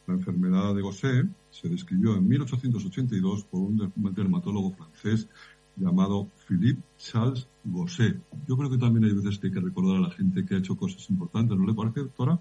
la 0.07 0.13
enfermedad 0.15 0.73
de 0.73 0.81
Gosset 0.81 1.27
se 1.49 1.69
describió 1.69 2.15
en 2.15 2.27
1882 2.27 3.43
por 3.45 3.61
un 3.61 3.91
dermatólogo 4.13 4.71
francés 4.71 5.27
llamado 5.75 6.29
Philippe 6.47 6.81
Charles 6.97 7.47
Gosset. 7.63 8.21
Yo 8.47 8.57
creo 8.57 8.69
que 8.69 8.77
también 8.77 9.05
hay 9.05 9.13
veces 9.13 9.39
que 9.39 9.47
hay 9.47 9.53
que 9.53 9.59
recordar 9.59 9.97
a 9.97 10.01
la 10.01 10.11
gente 10.11 10.45
que 10.45 10.55
ha 10.55 10.57
hecho 10.57 10.75
cosas 10.75 11.09
importantes, 11.09 11.57
¿no 11.57 11.65
le 11.65 11.73
parece, 11.73 12.01
doctora? 12.01 12.39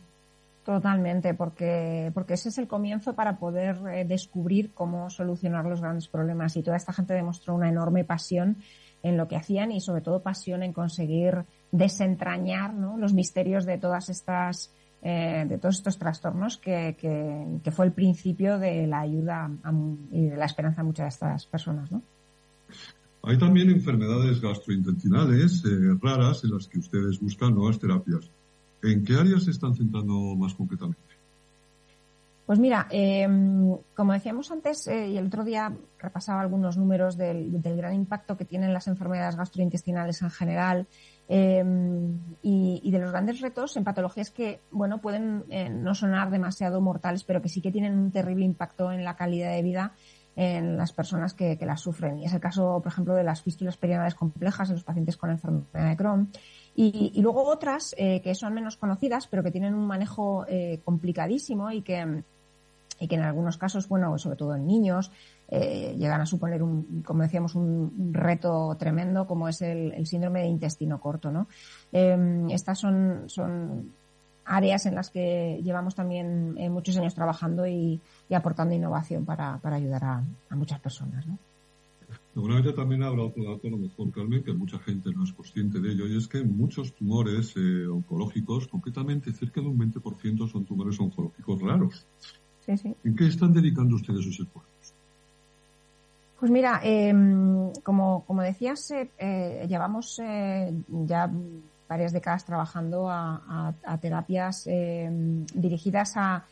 Totalmente, 0.64 1.32
porque, 1.34 2.10
porque 2.12 2.34
ese 2.34 2.50
es 2.50 2.58
el 2.58 2.68
comienzo 2.68 3.14
para 3.14 3.38
poder 3.38 3.78
eh, 3.92 4.04
descubrir 4.04 4.72
cómo 4.74 5.08
solucionar 5.08 5.64
los 5.64 5.80
grandes 5.80 6.06
problemas. 6.06 6.56
Y 6.56 6.62
toda 6.62 6.76
esta 6.76 6.92
gente 6.92 7.14
demostró 7.14 7.54
una 7.54 7.68
enorme 7.68 8.04
pasión 8.04 8.58
en 9.02 9.16
lo 9.16 9.26
que 9.26 9.36
hacían 9.36 9.72
y 9.72 9.80
sobre 9.80 10.02
todo 10.02 10.22
pasión 10.22 10.62
en 10.62 10.74
conseguir 10.74 11.44
desentrañar 11.72 12.74
¿no? 12.74 12.98
los 12.98 13.14
misterios 13.14 13.64
de 13.64 13.78
todas 13.78 14.10
estas 14.10 14.74
eh, 15.02 15.46
de 15.48 15.56
todos 15.56 15.76
estos 15.76 15.96
trastornos 15.98 16.58
que, 16.58 16.94
que, 17.00 17.70
fue 17.70 17.86
el 17.86 17.92
principio 17.92 18.58
de 18.58 18.86
la 18.86 19.00
ayuda 19.00 19.50
y 20.12 20.26
de 20.26 20.36
la 20.36 20.44
esperanza 20.44 20.82
a 20.82 20.84
muchas 20.84 21.04
de 21.04 21.08
estas 21.08 21.46
personas, 21.46 21.90
¿no? 21.90 22.02
Hay 23.22 23.38
también 23.38 23.70
enfermedades 23.70 24.42
gastrointestinales 24.42 25.64
eh, 25.64 25.98
raras 26.02 26.44
en 26.44 26.50
las 26.50 26.68
que 26.68 26.80
ustedes 26.80 27.18
buscan 27.18 27.54
nuevas 27.54 27.78
terapias. 27.78 28.30
¿En 28.82 29.04
qué 29.04 29.14
áreas 29.14 29.44
se 29.44 29.50
están 29.50 29.74
centrando 29.74 30.14
más 30.36 30.54
concretamente? 30.54 31.10
Pues 32.50 32.58
mira, 32.58 32.88
em, 32.90 33.76
como 33.94 34.12
decíamos 34.12 34.50
antes, 34.50 34.88
eh, 34.88 35.10
y 35.10 35.16
el 35.16 35.26
otro 35.26 35.44
día 35.44 35.72
repasaba 36.00 36.40
algunos 36.40 36.76
números 36.76 37.16
del, 37.16 37.60
gran 37.62 37.94
impacto 37.94 38.36
que 38.36 38.44
tienen 38.44 38.72
las 38.72 38.88
enfermedades 38.88 39.36
gastrointestinales 39.36 40.20
en 40.22 40.30
general 40.30 40.88
em, 41.28 42.18
y, 42.42 42.90
de 42.90 42.98
los 42.98 43.12
grandes 43.12 43.40
retos 43.40 43.76
en 43.76 43.84
patologías 43.84 44.30
que, 44.30 44.58
bueno, 44.72 45.00
pueden 45.00 45.44
eh, 45.48 45.70
no 45.70 45.94
sonar 45.94 46.32
demasiado 46.32 46.80
mortales, 46.80 47.22
pero 47.22 47.40
que 47.40 47.48
sí 47.48 47.60
que 47.60 47.70
tienen 47.70 47.96
un 47.96 48.10
terrible 48.10 48.44
impacto 48.44 48.90
en 48.90 49.04
la 49.04 49.14
calidad 49.14 49.52
de 49.52 49.62
vida 49.62 49.92
en 50.34 50.76
las 50.76 50.92
personas 50.92 51.34
que, 51.34 51.58
las 51.60 51.80
sufren. 51.80 52.18
Y 52.18 52.24
es 52.24 52.32
el 52.32 52.40
caso, 52.40 52.80
por 52.82 52.90
ejemplo, 52.90 53.14
de 53.14 53.24
las 53.24 53.42
fístulas 53.42 53.76
perianales 53.76 54.14
complejas 54.14 54.70
en 54.70 54.74
los 54.76 54.84
pacientes 54.84 55.16
con 55.16 55.30
enfermedad 55.30 55.90
de 55.90 55.96
Crohn. 55.96 56.30
Y, 56.74 57.20
luego 57.20 57.44
otras 57.44 57.94
eh, 57.98 58.20
que 58.22 58.34
son 58.34 58.54
menos 58.54 58.76
conocidas, 58.76 59.26
pero 59.26 59.42
que 59.42 59.50
tienen 59.50 59.74
un 59.74 59.86
manejo 59.86 60.46
eh, 60.48 60.80
complicadísimo 60.84 61.70
y 61.70 61.82
que, 61.82 62.22
y 62.98 63.08
que 63.08 63.14
en 63.16 63.22
algunos 63.22 63.58
casos, 63.58 63.88
bueno, 63.88 64.16
sobre 64.18 64.36
todo 64.36 64.54
en 64.54 64.66
niños, 64.66 65.10
eh, 65.48 65.94
llegan 65.98 66.20
a 66.20 66.26
suponer 66.26 66.62
un, 66.62 67.02
como 67.04 67.22
decíamos, 67.22 67.54
un 67.54 68.12
reto 68.12 68.76
tremendo, 68.78 69.26
como 69.26 69.48
es 69.48 69.60
el, 69.62 70.06
síndrome 70.06 70.42
de 70.42 70.46
intestino 70.46 71.00
corto, 71.00 71.30
¿no? 71.30 71.48
Em, 71.92 72.48
estas 72.50 72.78
son, 72.78 73.24
son 73.26 73.92
áreas 74.44 74.86
en 74.86 74.94
las 74.94 75.10
que 75.10 75.60
llevamos 75.62 75.94
también 75.94 76.54
muchos 76.72 76.96
años 76.96 77.14
trabajando 77.14 77.66
y, 77.66 78.00
aportando 78.32 78.74
innovación 78.74 79.24
para, 79.24 79.58
para 79.58 79.76
ayudar 79.76 80.04
a, 80.04 80.24
a 80.48 80.56
muchas 80.56 80.80
personas, 80.80 81.26
¿no? 81.26 81.36
Seguramente 82.32 82.72
también 82.72 83.02
habrá 83.02 83.22
otro 83.22 83.42
dato, 83.42 83.66
a 83.66 83.70
lo 83.70 83.78
mejor, 83.78 84.12
Carmen, 84.12 84.44
que 84.44 84.52
mucha 84.52 84.78
gente 84.78 85.10
no 85.12 85.24
es 85.24 85.32
consciente 85.32 85.80
de 85.80 85.92
ello, 85.92 86.06
y 86.06 86.16
es 86.16 86.28
que 86.28 86.44
muchos 86.44 86.94
tumores 86.94 87.54
eh, 87.56 87.86
oncológicos, 87.88 88.68
concretamente 88.68 89.32
cerca 89.32 89.60
de 89.60 89.66
un 89.66 89.78
20% 89.78 90.48
son 90.48 90.64
tumores 90.64 90.98
oncológicos 91.00 91.60
raros. 91.60 92.06
Sí, 92.64 92.76
sí. 92.76 92.94
¿En 93.02 93.16
qué 93.16 93.26
están 93.26 93.52
dedicando 93.52 93.96
ustedes 93.96 94.22
sus 94.22 94.38
esfuerzos? 94.38 94.94
Pues 96.38 96.52
mira, 96.52 96.80
em, 96.84 97.72
como, 97.82 98.24
como 98.26 98.42
decías, 98.42 98.92
eh, 98.92 99.10
eh, 99.18 99.66
llevamos 99.68 100.16
ya 101.06 101.30
varias 101.88 102.12
décadas 102.12 102.44
trabajando 102.44 103.10
a 103.10 103.98
terapias 104.00 104.68
em, 104.68 105.44
dirigidas 105.46 106.12
a 106.16 106.44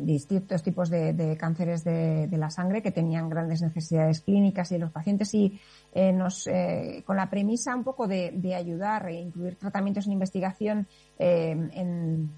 distintos 0.00 0.62
tipos 0.62 0.88
de, 0.88 1.36
cánceres 1.38 1.84
de, 1.84 2.28
la 2.32 2.50
sangre 2.50 2.82
que 2.82 2.90
tenían 2.90 3.28
grandes 3.28 3.60
necesidades 3.60 4.20
clínicas 4.20 4.72
y 4.72 4.78
los 4.78 4.90
pacientes 4.90 5.34
y 5.34 5.60
eh, 5.92 6.12
nos, 6.12 6.46
eh, 6.46 7.02
con 7.04 7.16
la 7.16 7.28
premisa 7.28 7.74
un 7.74 7.84
poco 7.84 8.06
de, 8.06 8.54
ayudar 8.54 9.08
e 9.08 9.20
incluir 9.20 9.56
tratamientos 9.56 10.06
en 10.06 10.12
investigación 10.12 10.86
eh, 11.18 11.50
en, 11.72 12.30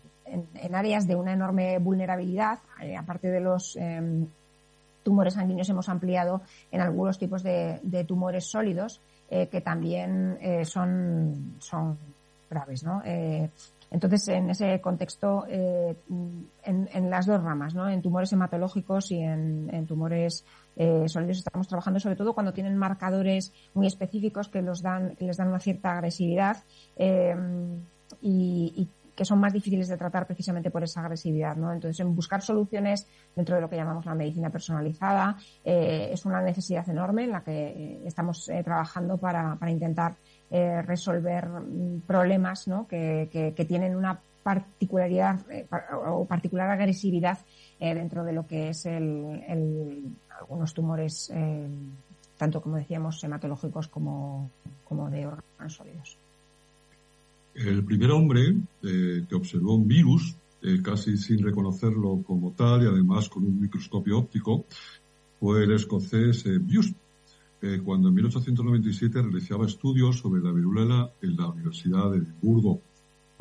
áreas 0.73 1.07
de 1.07 1.17
una 1.17 1.33
enorme 1.33 1.79
vulnerabilidad, 1.79 2.61
aparte 2.97 3.29
de 3.29 3.41
los 3.41 3.77
tumores 5.03 5.35
sanguíneos 5.35 5.69
hemos 5.69 5.89
ampliado 5.89 6.43
en 6.71 6.81
algunos 6.81 7.19
tipos 7.19 7.43
de, 7.43 8.05
tumores 8.07 8.45
sólidos 8.45 9.01
que 9.29 9.61
también 9.61 10.39
son, 10.65 11.57
son 11.59 11.99
graves, 12.49 12.85
¿no? 12.85 13.03
Entonces, 13.91 14.29
en 14.29 14.51
ese 14.51 14.81
contexto, 14.81 15.45
eh, 15.49 15.97
en, 16.63 17.11
las 17.11 17.27
dos 17.27 17.43
ramas, 17.43 17.75
¿no? 17.75 17.89
En 17.89 18.01
tumores 18.01 18.33
hematológicos 18.33 19.11
y 19.11 19.19
en, 19.19 19.85
tumores 19.87 20.45
eh, 20.77 21.09
sólidos 21.09 21.39
estamos 21.39 21.67
trabajando 21.67 21.99
sobre 21.99 22.15
todo 22.15 22.33
cuando 22.33 22.53
tienen 22.53 22.77
marcadores 22.77 23.53
muy 23.75 23.89
específicos 23.89 24.49
que 24.49 24.63
los 24.63 24.81
dan, 24.81 25.17
que 25.17 25.25
les 25.25 25.37
dan 25.37 25.49
una 25.49 25.59
cierta 25.59 25.93
agresividad 25.93 26.59
eh, 26.97 27.35
y, 28.23 28.89
que 29.17 29.25
son 29.27 29.39
más 29.39 29.53
difíciles 29.53 29.87
de 29.89 29.99
tratar 29.99 30.27
precisamente 30.27 30.71
por 30.71 30.83
esa 30.83 31.03
agresividad, 31.03 31.55
¿no? 31.55 31.71
Entonces, 31.71 32.01
en 32.01 32.15
buscar 32.15 32.41
soluciones 32.41 33.07
dentro 33.37 33.55
de 33.55 33.61
lo 33.61 33.69
que 33.69 33.77
llamamos 33.77 34.07
la 34.07 34.15
medicina 34.15 34.49
personalizada 34.49 35.37
es 35.63 36.25
una 36.25 36.41
necesidad 36.41 36.89
enorme 36.89 37.25
en 37.25 37.33
la 37.33 37.43
que 37.43 38.01
estamos 38.07 38.51
trabajando 38.65 39.19
para 39.19 39.59
intentar 39.71 40.17
eh, 40.53 40.83
resolver 40.83 41.47
mm, 41.49 42.01
problemas 42.01 42.67
¿no? 42.67 42.89
que, 42.89 43.29
que, 43.31 43.65
tienen 43.65 43.95
una 43.95 44.21
particularidad 44.43 45.49
eh, 45.49 45.65
o 46.07 46.25
particular 46.25 46.69
agresividad 46.69 47.39
eh, 47.79 47.95
dentro 47.95 48.25
de 48.25 48.33
lo 48.33 48.49
que 48.49 48.71
es 48.71 48.85
el, 48.87 50.13
algunos 50.37 50.75
tumores, 50.75 51.33
tanto 52.37 52.61
como 52.61 52.79
decíamos, 52.79 53.23
hematológicos 53.23 53.87
como, 53.87 54.51
como 54.83 55.09
de 55.09 55.27
órganos 55.27 55.73
sólidos. 55.73 56.17
El 57.55 57.85
primer 57.85 58.11
hombre 58.11 58.57
que 58.81 59.35
observó 59.35 59.75
un 59.77 59.87
virus, 59.87 60.35
casi 60.83 61.17
sin 61.17 61.45
reconocerlo 61.45 62.23
como 62.27 62.51
tal 62.53 62.83
y 62.83 62.87
además 62.87 63.29
con 63.29 63.45
un 63.45 63.61
microscopio 63.61 64.19
óptico, 64.19 64.65
fue 65.39 65.63
el 65.63 65.73
escocés 65.73 66.45
Buste 66.61 66.97
cuando 67.85 68.09
en 68.09 68.15
1897 68.15 69.21
realizaba 69.21 69.67
estudios 69.67 70.19
sobre 70.19 70.41
la 70.41 70.51
viruela 70.51 71.11
en 71.21 71.37
la 71.37 71.49
Universidad 71.49 72.11
de 72.11 72.19
Edimburgo. 72.19 72.81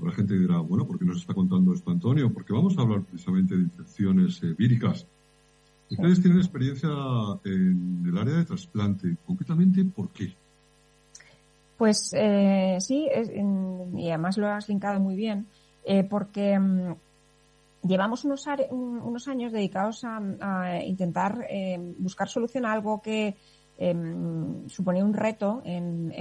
la 0.03 0.11
gente 0.11 0.38
dirá, 0.38 0.59
bueno, 0.59 0.85
¿por 0.85 0.99
qué 0.99 1.05
nos 1.05 1.21
está 1.21 1.33
contando 1.33 1.73
esto 1.73 1.89
Antonio? 1.89 2.31
Porque 2.33 2.51
vamos 2.51 2.77
a 2.77 2.81
hablar 2.81 3.03
precisamente 3.03 3.55
de 3.55 3.63
infecciones 3.63 4.43
eh, 4.43 4.53
víricas. 4.57 5.07
Ustedes 5.89 6.21
tienen 6.21 6.39
experiencia 6.39 6.89
en 7.45 8.03
el 8.05 8.17
área 8.17 8.35
de 8.35 8.45
trasplante. 8.45 9.15
Concretamente, 9.25 9.83
¿por 9.85 10.09
qué? 10.09 10.33
Pues 11.77 12.13
eh, 12.13 12.77
sí, 12.79 13.07
y 13.95 14.09
además 14.09 14.38
lo 14.38 14.47
has 14.49 14.67
linkado 14.67 14.99
muy 14.99 15.15
bien, 15.15 15.47
eh, 15.85 16.03
porque 16.03 16.59
mm, 16.59 16.93
llevamos 17.88 18.25
unos, 18.25 18.45
unos, 18.69 19.27
años 19.29 19.53
dedicados 19.53 20.03
a, 20.03 20.83
intentar 20.83 21.47
buscar 21.97 22.27
solución 22.27 22.65
a 22.65 22.73
algo 22.73 23.01
que 23.01 23.35
Em, 23.81 24.67
suponía 24.67 25.05
un 25.05 25.13
reto 25.13 25.62
en, 25.63 26.12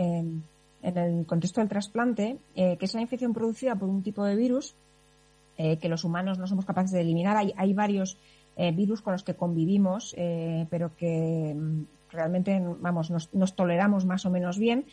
el 0.81 1.27
contexto 1.27 1.61
del 1.61 1.69
trasplante, 1.69 2.39
eh, 2.55 2.77
que 2.79 2.85
es 2.85 2.95
la 2.95 3.01
infección 3.01 3.33
producida 3.33 3.75
por 3.75 3.89
un 3.89 4.01
tipo 4.05 4.25
de 4.25 4.37
virus 4.37 4.77
eh, 5.57 5.77
que 5.79 5.89
los 5.89 6.05
humanos 6.05 6.39
no 6.39 6.47
somos 6.47 6.65
capaces 6.65 6.93
de 6.93 7.01
eliminar. 7.01 7.37
Hay, 7.37 7.75
varios 7.75 8.17
eh, 8.57 8.71
virus 8.71 9.03
con 9.03 9.13
los 9.13 9.25
que 9.25 9.35
convivimos, 9.35 10.15
pero 10.71 10.95
que 10.97 11.53
mm, 11.53 11.83
realmente, 12.13 12.63
vamos, 12.81 13.11
nos, 13.11 13.57
toleramos 13.57 14.07
más 14.07 14.25
o 14.25 14.31
menos 14.31 14.57
bien, 14.57 14.87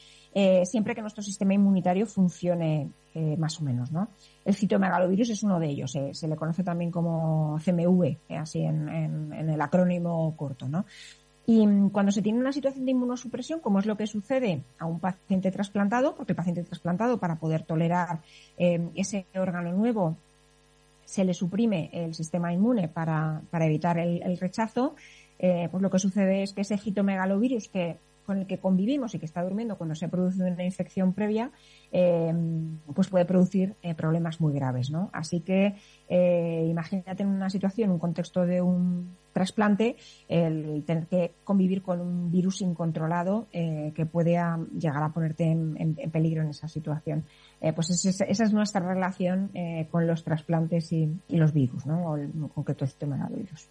siempre 0.63 0.95
que 0.95 1.01
nuestro 1.01 1.21
sistema 1.21 1.53
inmunitario 1.53 2.07
funcione 2.07 2.89
más 3.37 3.61
o 3.61 3.63
menos, 3.63 3.91
¿no? 3.91 4.09
El 4.43 4.55
citomegalovirus 4.55 5.29
es 5.29 5.43
uno 5.43 5.57
de 5.57 5.69
ellos, 5.69 5.97
se 6.11 6.27
le 6.27 6.35
conoce 6.35 6.63
también 6.63 6.91
como 6.91 7.57
CMV, 7.63 8.17
así 8.37 8.63
en, 8.63 8.89
en, 8.89 9.49
el 9.49 9.61
acrónimo 9.61 10.35
corto, 10.35 10.67
¿no? 10.67 10.85
Y 11.47 11.65
mm, 11.65 11.89
cuando 11.89 12.11
se 12.11 12.21
tiene 12.21 12.39
una 12.39 12.51
situación 12.51 12.85
de 12.85 12.91
inmunosupresión, 12.91 13.59
como 13.59 13.79
es 13.79 13.85
lo 13.85 13.97
que 13.97 14.07
sucede 14.07 14.63
a 14.79 14.85
un 14.85 14.99
paciente 14.99 15.51
trasplantado, 15.51 16.15
porque 16.15 16.31
el 16.31 16.37
paciente 16.37 16.63
trasplantado, 16.63 17.17
para 17.17 17.35
poder 17.35 17.63
tolerar 17.63 18.19
eh, 18.57 18.89
ese 18.95 19.25
órgano 19.35 19.71
nuevo, 19.71 20.15
se 21.05 21.23
le 21.23 21.33
suprime 21.33 21.89
el 21.93 22.15
sistema 22.15 22.51
inmune 22.51 22.87
para, 22.87 23.41
evitar 23.53 23.99
el, 23.99 24.37
rechazo, 24.39 24.95
pues 25.37 25.83
lo 25.83 25.91
que 25.91 25.99
sucede 25.99 26.41
es 26.41 26.53
que 26.53 26.61
ese 26.61 26.79
citomegalovirus 26.79 27.67
que 27.67 27.97
con 28.25 28.39
el 28.39 28.47
que 28.47 28.59
convivimos 28.59 29.13
y 29.15 29.19
que 29.19 29.25
está 29.25 29.43
durmiendo 29.43 29.77
cuando 29.77 29.95
se 29.95 30.09
produce 30.09 30.43
una 30.43 30.63
infección 30.63 31.13
previa, 31.13 31.51
pues 31.91 33.07
puede 33.09 33.25
producir 33.25 33.75
problemas 33.95 34.41
muy 34.41 34.53
graves, 34.53 34.89
¿no? 34.89 35.09
Así 35.13 35.41
que 35.41 35.75
imagínate 36.09 37.23
en 37.23 37.29
una 37.29 37.49
situación, 37.49 37.91
un 37.91 37.99
contexto 37.99 38.45
de 38.45 38.61
un 38.61 39.15
trasplante, 39.33 39.97
el 40.27 40.83
tener 40.85 41.07
que 41.07 41.33
convivir 41.43 41.81
con 41.81 41.99
un 42.01 42.31
virus 42.31 42.61
incontrolado 42.61 43.47
que 43.51 44.05
puede 44.11 44.39
llegar 44.77 45.03
a 45.03 45.13
ponerte 45.13 45.43
en, 45.43 45.95
peligro 46.11 46.41
en 46.41 46.49
esa 46.49 46.67
situación. 46.67 47.25
pues 47.75 47.89
esa, 47.89 48.25
es 48.25 48.53
nuestra 48.53 48.81
relación 48.81 49.51
con 49.91 50.07
los 50.07 50.23
trasplantes 50.23 50.91
y, 50.91 51.09
los 51.29 51.53
virus, 51.53 51.85
¿no? 51.85 52.11
O 52.11 52.17
el, 52.17 52.31
concreto 52.53 52.85
el 52.85 53.35
virus. 53.35 53.69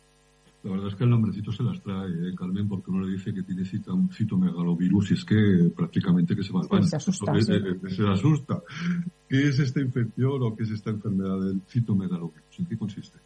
La 0.64 0.71
verdad 0.71 0.88
es 0.88 0.94
que 0.94 1.04
el 1.04 1.11
nombrecito 1.11 1.52
se 1.52 1.62
las 1.62 1.78
trae, 1.83 2.09
¿eh, 2.09 2.35
Carmen, 2.35 2.66
porque 2.66 2.90
uno 2.90 3.04
le 3.04 3.12
dice 3.12 3.35
que 3.35 3.42
tiene 3.42 3.64
citomegalovirus 3.66 5.11
y 5.11 5.14
es 5.14 5.25
que 5.25 5.71
prácticamente 5.76 6.35
que 6.35 6.42
se 6.42 6.54
va 6.54 6.62
al 6.62 6.68
baño. 6.68 6.85
Se 6.85 6.97
asusta, 6.97 7.33
se 7.40 8.09
asusta. 8.09 8.62
¿Qué 9.28 9.49
es 9.49 9.59
esta 9.59 9.80
infección 9.80 10.42
o 10.42 10.56
qué 10.56 10.62
es 10.62 10.71
esta 10.71 10.88
enfermedad 10.88 11.38
del 11.38 11.61
citomegalovirus? 11.68 12.59
¿En 12.59 12.66
qué 12.66 12.78
consiste? 12.78 13.18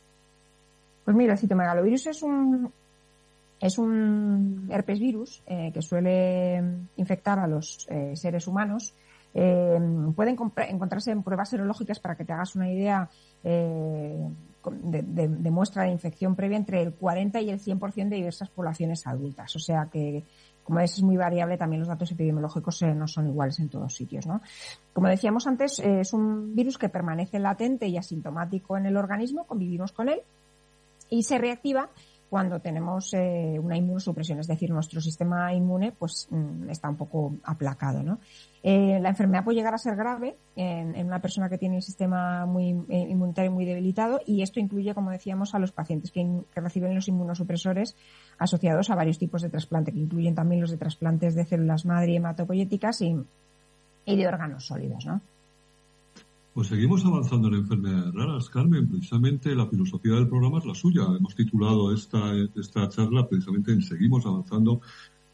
Pues 1.04 1.16
mira, 1.16 1.34
el 1.34 1.38
citomegalovirus 1.38 2.08
es 2.08 2.22
un 2.24 2.72
es 3.60 3.78
un 3.78 4.68
herpes 4.70 4.98
virus 4.98 5.42
eh, 5.46 5.70
que 5.72 5.82
suele 5.82 6.62
infectar 6.96 7.38
a 7.38 7.46
los 7.46 7.86
eh, 7.88 8.14
seres 8.16 8.48
humanos. 8.48 8.94
Eh, 9.32 9.78
pueden 10.14 10.36
encontrarse 10.68 11.12
en 11.12 11.22
pruebas 11.22 11.50
serológicas 11.50 12.00
para 12.00 12.16
que 12.16 12.24
te 12.24 12.32
hagas 12.32 12.56
una 12.56 12.70
idea 12.70 13.08
de, 14.70 15.02
de 15.02 15.50
infección 15.90 16.34
previa 16.34 16.56
entre 16.56 16.82
el 16.82 16.94
40 16.94 17.40
y 17.40 17.50
el 17.50 17.60
100% 17.60 18.08
de 18.08 18.16
diversas 18.16 18.48
poblaciones 18.50 19.06
adultas. 19.06 19.54
O 19.56 19.58
sea 19.58 19.88
que, 19.90 20.24
como 20.64 20.80
es 20.80 21.02
muy 21.02 21.16
variable, 21.16 21.56
también 21.56 21.80
los 21.80 21.88
datos 21.88 22.10
epidemiológicos 22.12 22.82
no 22.82 23.08
son 23.08 23.28
iguales 23.28 23.58
en 23.58 23.68
todos 23.68 23.94
sitios. 23.94 24.26
¿no? 24.26 24.40
Como 24.92 25.08
decíamos 25.08 25.46
antes, 25.46 25.78
eh, 25.78 26.00
es 26.00 26.12
un 26.12 26.54
virus 26.54 26.78
que 26.78 26.88
permanece 26.88 27.38
latente 27.38 27.86
y 27.86 27.96
asintomático 27.96 28.76
en 28.76 28.86
el 28.86 28.96
organismo, 28.96 29.44
convivimos 29.44 29.92
con 29.92 30.08
él 30.08 30.20
y 31.10 31.22
se 31.22 31.38
reactiva 31.38 31.90
cuando 32.28 32.60
tenemos 32.60 33.14
eh, 33.14 33.58
una 33.62 33.76
inmunosupresión, 33.76 34.38
es 34.38 34.46
decir, 34.46 34.70
nuestro 34.70 35.00
sistema 35.00 35.52
inmune 35.54 35.92
pues 35.92 36.28
mm, 36.30 36.68
está 36.68 36.88
un 36.90 36.96
poco 36.96 37.34
aplacado, 37.42 38.02
¿no? 38.02 38.18
Eh, 38.62 38.98
la 39.00 39.10
enfermedad 39.10 39.44
puede 39.44 39.56
llegar 39.56 39.72
a 39.72 39.78
ser 39.78 39.96
grave 39.96 40.36
en, 40.56 41.06
una 41.06 41.20
persona 41.20 41.48
que 41.48 41.56
tiene 41.56 41.76
el 41.76 41.82
sistema 41.82 42.44
muy 42.44 42.70
eh, 42.88 43.06
inmunitario 43.08 43.50
muy 43.50 43.64
debilitado 43.64 44.20
y 44.26 44.42
esto 44.42 44.60
incluye, 44.60 44.94
como 44.94 45.10
decíamos, 45.10 45.54
a 45.54 45.58
los 45.58 45.72
pacientes 45.72 46.10
que, 46.10 46.26
reciben 46.54 46.94
los 46.94 47.08
inmunosupresores 47.08 47.96
asociados 48.38 48.90
a 48.90 48.94
varios 48.94 49.18
tipos 49.18 49.42
de 49.42 49.48
trasplante, 49.48 49.92
que 49.92 50.00
incluyen 50.00 50.34
también 50.34 50.60
los 50.60 50.70
de 50.70 50.76
trasplantes 50.76 51.34
de 51.34 51.44
células 51.44 51.86
madre 51.86 52.16
hematopoyéticas 52.16 53.00
y, 53.00 53.16
y 54.04 54.16
de 54.16 54.28
órganos 54.28 54.66
sólidos, 54.66 55.06
¿no? 55.06 55.20
Pues 56.58 56.70
seguimos 56.70 57.04
avanzando 57.04 57.46
en 57.46 57.54
enfermedades 57.54 58.12
raras, 58.12 58.50
Carmen. 58.50 58.88
Precisamente 58.88 59.54
la 59.54 59.68
filosofía 59.68 60.14
del 60.14 60.26
programa 60.26 60.58
es 60.58 60.64
la 60.64 60.74
suya. 60.74 61.02
Hemos 61.16 61.36
titulado 61.36 61.94
esta, 61.94 62.34
esta 62.56 62.88
charla 62.88 63.28
precisamente 63.28 63.70
en 63.70 63.80
Seguimos 63.80 64.26
avanzando 64.26 64.80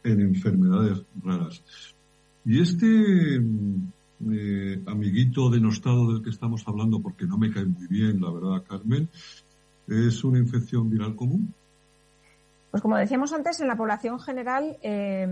en 0.02 0.20
enfermedades 0.20 1.02
raras. 1.22 1.64
Y 2.44 2.60
este 2.60 3.36
eh, 3.36 4.82
amiguito 4.84 5.48
denostado 5.48 6.12
del 6.12 6.22
que 6.22 6.28
estamos 6.28 6.62
hablando, 6.68 7.00
porque 7.00 7.24
no 7.24 7.38
me 7.38 7.50
cae 7.50 7.64
muy 7.64 7.86
bien, 7.86 8.20
la 8.20 8.30
verdad, 8.30 8.62
Carmen, 8.68 9.08
¿es 9.88 10.24
una 10.24 10.38
infección 10.38 10.90
viral 10.90 11.16
común? 11.16 11.54
Pues 12.74 12.82
como 12.82 12.96
decíamos 12.96 13.32
antes, 13.32 13.60
en 13.60 13.68
la 13.68 13.76
población 13.76 14.18
general 14.18 14.78
eh, 14.82 15.28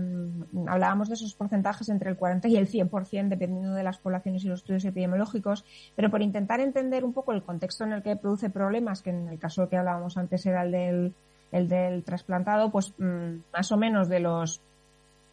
hablábamos 0.65 1.09
de 1.09 1.15
esos 1.15 1.33
porcentajes 1.33 1.89
entre 1.89 2.09
el 2.09 2.15
40 2.15 2.47
y 2.47 2.55
el 2.55 2.69
100%, 2.69 3.27
dependiendo 3.27 3.73
de 3.73 3.83
las 3.83 3.97
poblaciones 3.97 4.45
y 4.45 4.47
los 4.47 4.61
estudios 4.61 4.85
epidemiológicos, 4.85 5.65
pero 5.93 6.09
por 6.09 6.21
intentar 6.21 6.61
entender 6.61 7.03
un 7.03 7.11
poco 7.11 7.33
el 7.33 7.43
contexto 7.43 7.83
en 7.83 7.91
el 7.91 8.01
que 8.01 8.15
produce 8.15 8.49
problemas, 8.49 9.01
que 9.01 9.09
en 9.09 9.27
el 9.27 9.39
caso 9.39 9.67
que 9.67 9.75
hablábamos 9.75 10.15
antes 10.15 10.45
era 10.45 10.63
el 10.63 10.71
del, 10.71 11.13
el 11.51 12.03
trasplantado, 12.05 12.71
pues 12.71 12.93
mm, 12.97 13.39
más 13.51 13.69
o 13.73 13.75
menos 13.75 14.07
de 14.07 14.21
los 14.21 14.61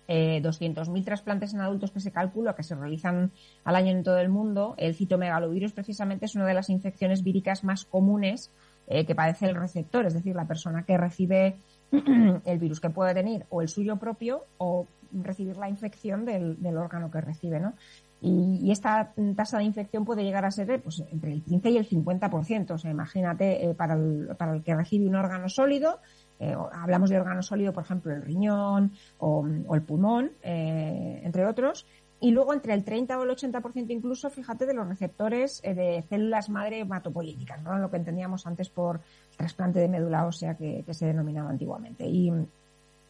eh, 0.08 0.42
200.000 0.42 1.04
trasplantes 1.04 1.54
en 1.54 1.60
adultos 1.60 1.92
que 1.92 2.00
se 2.00 2.10
calcula 2.10 2.56
que 2.56 2.64
se 2.64 2.74
realizan 2.74 3.30
al 3.62 3.76
año 3.76 3.92
en 3.92 4.02
todo 4.02 4.18
el 4.18 4.30
mundo, 4.30 4.74
el 4.78 4.96
citomegalovirus 4.96 5.72
precisamente 5.74 6.26
es 6.26 6.34
una 6.34 6.46
de 6.46 6.54
las 6.54 6.70
infecciones 6.70 7.22
víricas 7.22 7.62
más 7.62 7.84
comunes 7.84 8.50
eh, 8.88 9.06
que 9.06 9.14
padece 9.14 9.46
el 9.46 9.54
receptor, 9.54 10.06
es 10.06 10.14
decir, 10.14 10.34
la 10.34 10.48
persona 10.48 10.82
que 10.82 10.98
recibe 10.98 11.54
el 12.44 12.58
virus 12.58 12.80
que 12.80 12.90
puede 12.90 13.14
tener 13.14 13.46
o 13.50 13.62
el 13.62 13.68
suyo 13.68 13.96
propio 13.96 14.44
o 14.58 14.86
recibir 15.12 15.56
la 15.56 15.68
infección 15.68 16.24
del, 16.24 16.76
órgano 16.76 17.10
que 17.10 17.20
recibe, 17.20 17.60
¿no? 17.60 17.74
Y, 18.22 18.70
esta 18.70 19.12
tasa 19.34 19.58
de 19.58 19.64
infección 19.64 20.04
puede 20.04 20.22
llegar 20.22 20.44
a 20.44 20.50
ser 20.50 20.80
pues, 20.82 21.02
entre 21.10 21.32
el 21.32 21.42
15 21.42 21.70
y 21.70 21.78
el 21.78 21.88
50%. 21.88 22.70
O 22.72 22.78
sea, 22.78 22.90
imagínate, 22.90 23.64
eh, 23.64 23.74
para, 23.74 23.94
el, 23.94 24.28
para 24.38 24.54
el 24.54 24.62
que 24.62 24.74
recibe 24.74 25.06
un 25.06 25.16
órgano 25.16 25.48
sólido, 25.48 26.00
eh, 26.38 26.54
hablamos 26.72 27.10
de 27.10 27.18
órgano 27.18 27.42
sólido, 27.42 27.72
por 27.72 27.84
ejemplo, 27.84 28.12
el 28.12 28.22
riñón 28.22 28.92
o, 29.18 29.46
el 29.74 29.82
pulmón, 29.82 30.32
eh, 30.42 31.20
entre 31.24 31.46
otros, 31.46 31.86
y 32.20 32.32
luego 32.32 32.52
entre 32.52 32.74
el 32.74 32.84
30 32.84 33.18
o 33.18 33.22
el 33.22 33.30
80% 33.30 33.90
incluso, 33.90 34.28
fíjate, 34.28 34.66
de 34.66 34.74
los 34.74 34.86
receptores 34.86 35.62
de 35.62 36.04
células 36.08 36.50
madre 36.50 36.80
hematopoyéticas, 36.80 37.62
¿no? 37.62 37.78
Lo 37.78 37.90
que 37.90 37.96
entendíamos 37.96 38.46
antes 38.46 38.68
por 38.68 39.00
trasplante 39.36 39.80
de 39.80 39.88
médula 39.88 40.26
ósea 40.26 40.54
que, 40.54 40.84
se 40.90 41.06
denominaba 41.06 41.48
antiguamente. 41.48 42.06
Y, 42.06 42.30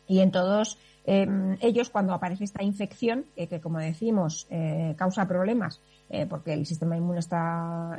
en 0.07 0.31
todos 0.31 0.79
em, 1.05 1.57
ellos, 1.61 1.91
cuando 1.91 2.15
aparece 2.15 2.45
esta 2.45 2.63
infección, 2.63 3.27
eh, 3.37 3.49
que 3.49 3.61
como 3.61 3.79
decimos, 3.79 4.47
eh, 4.51 4.95
causa 4.97 5.27
problemas 5.27 5.81
eh, 6.09 6.27
porque 6.27 6.53
el 6.53 6.67
sistema 6.67 6.97
inmune 6.97 7.21
está 7.21 7.99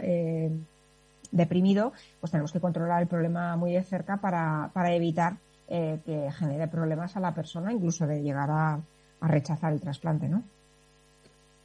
deprimido, 1.32 1.93
pues 2.19 2.32
tenemos 2.32 2.52
que 2.52 2.60
controlar 2.60 3.02
el 3.02 3.08
problema 3.08 3.56
muy 3.56 3.74
de 3.74 3.84
cerca 3.84 4.17
para, 4.17 4.71
evitar 4.93 5.38
que 5.67 6.30
genere 6.38 6.67
problemas 6.67 7.15
a 7.15 7.21
la 7.21 7.34
persona, 7.34 7.71
incluso 7.71 8.06
de 8.06 8.21
llegar 8.21 8.50
a, 8.52 8.80
rechazar 9.21 9.71
el 9.71 9.80
trasplante, 9.80 10.28
¿no? 10.28 10.43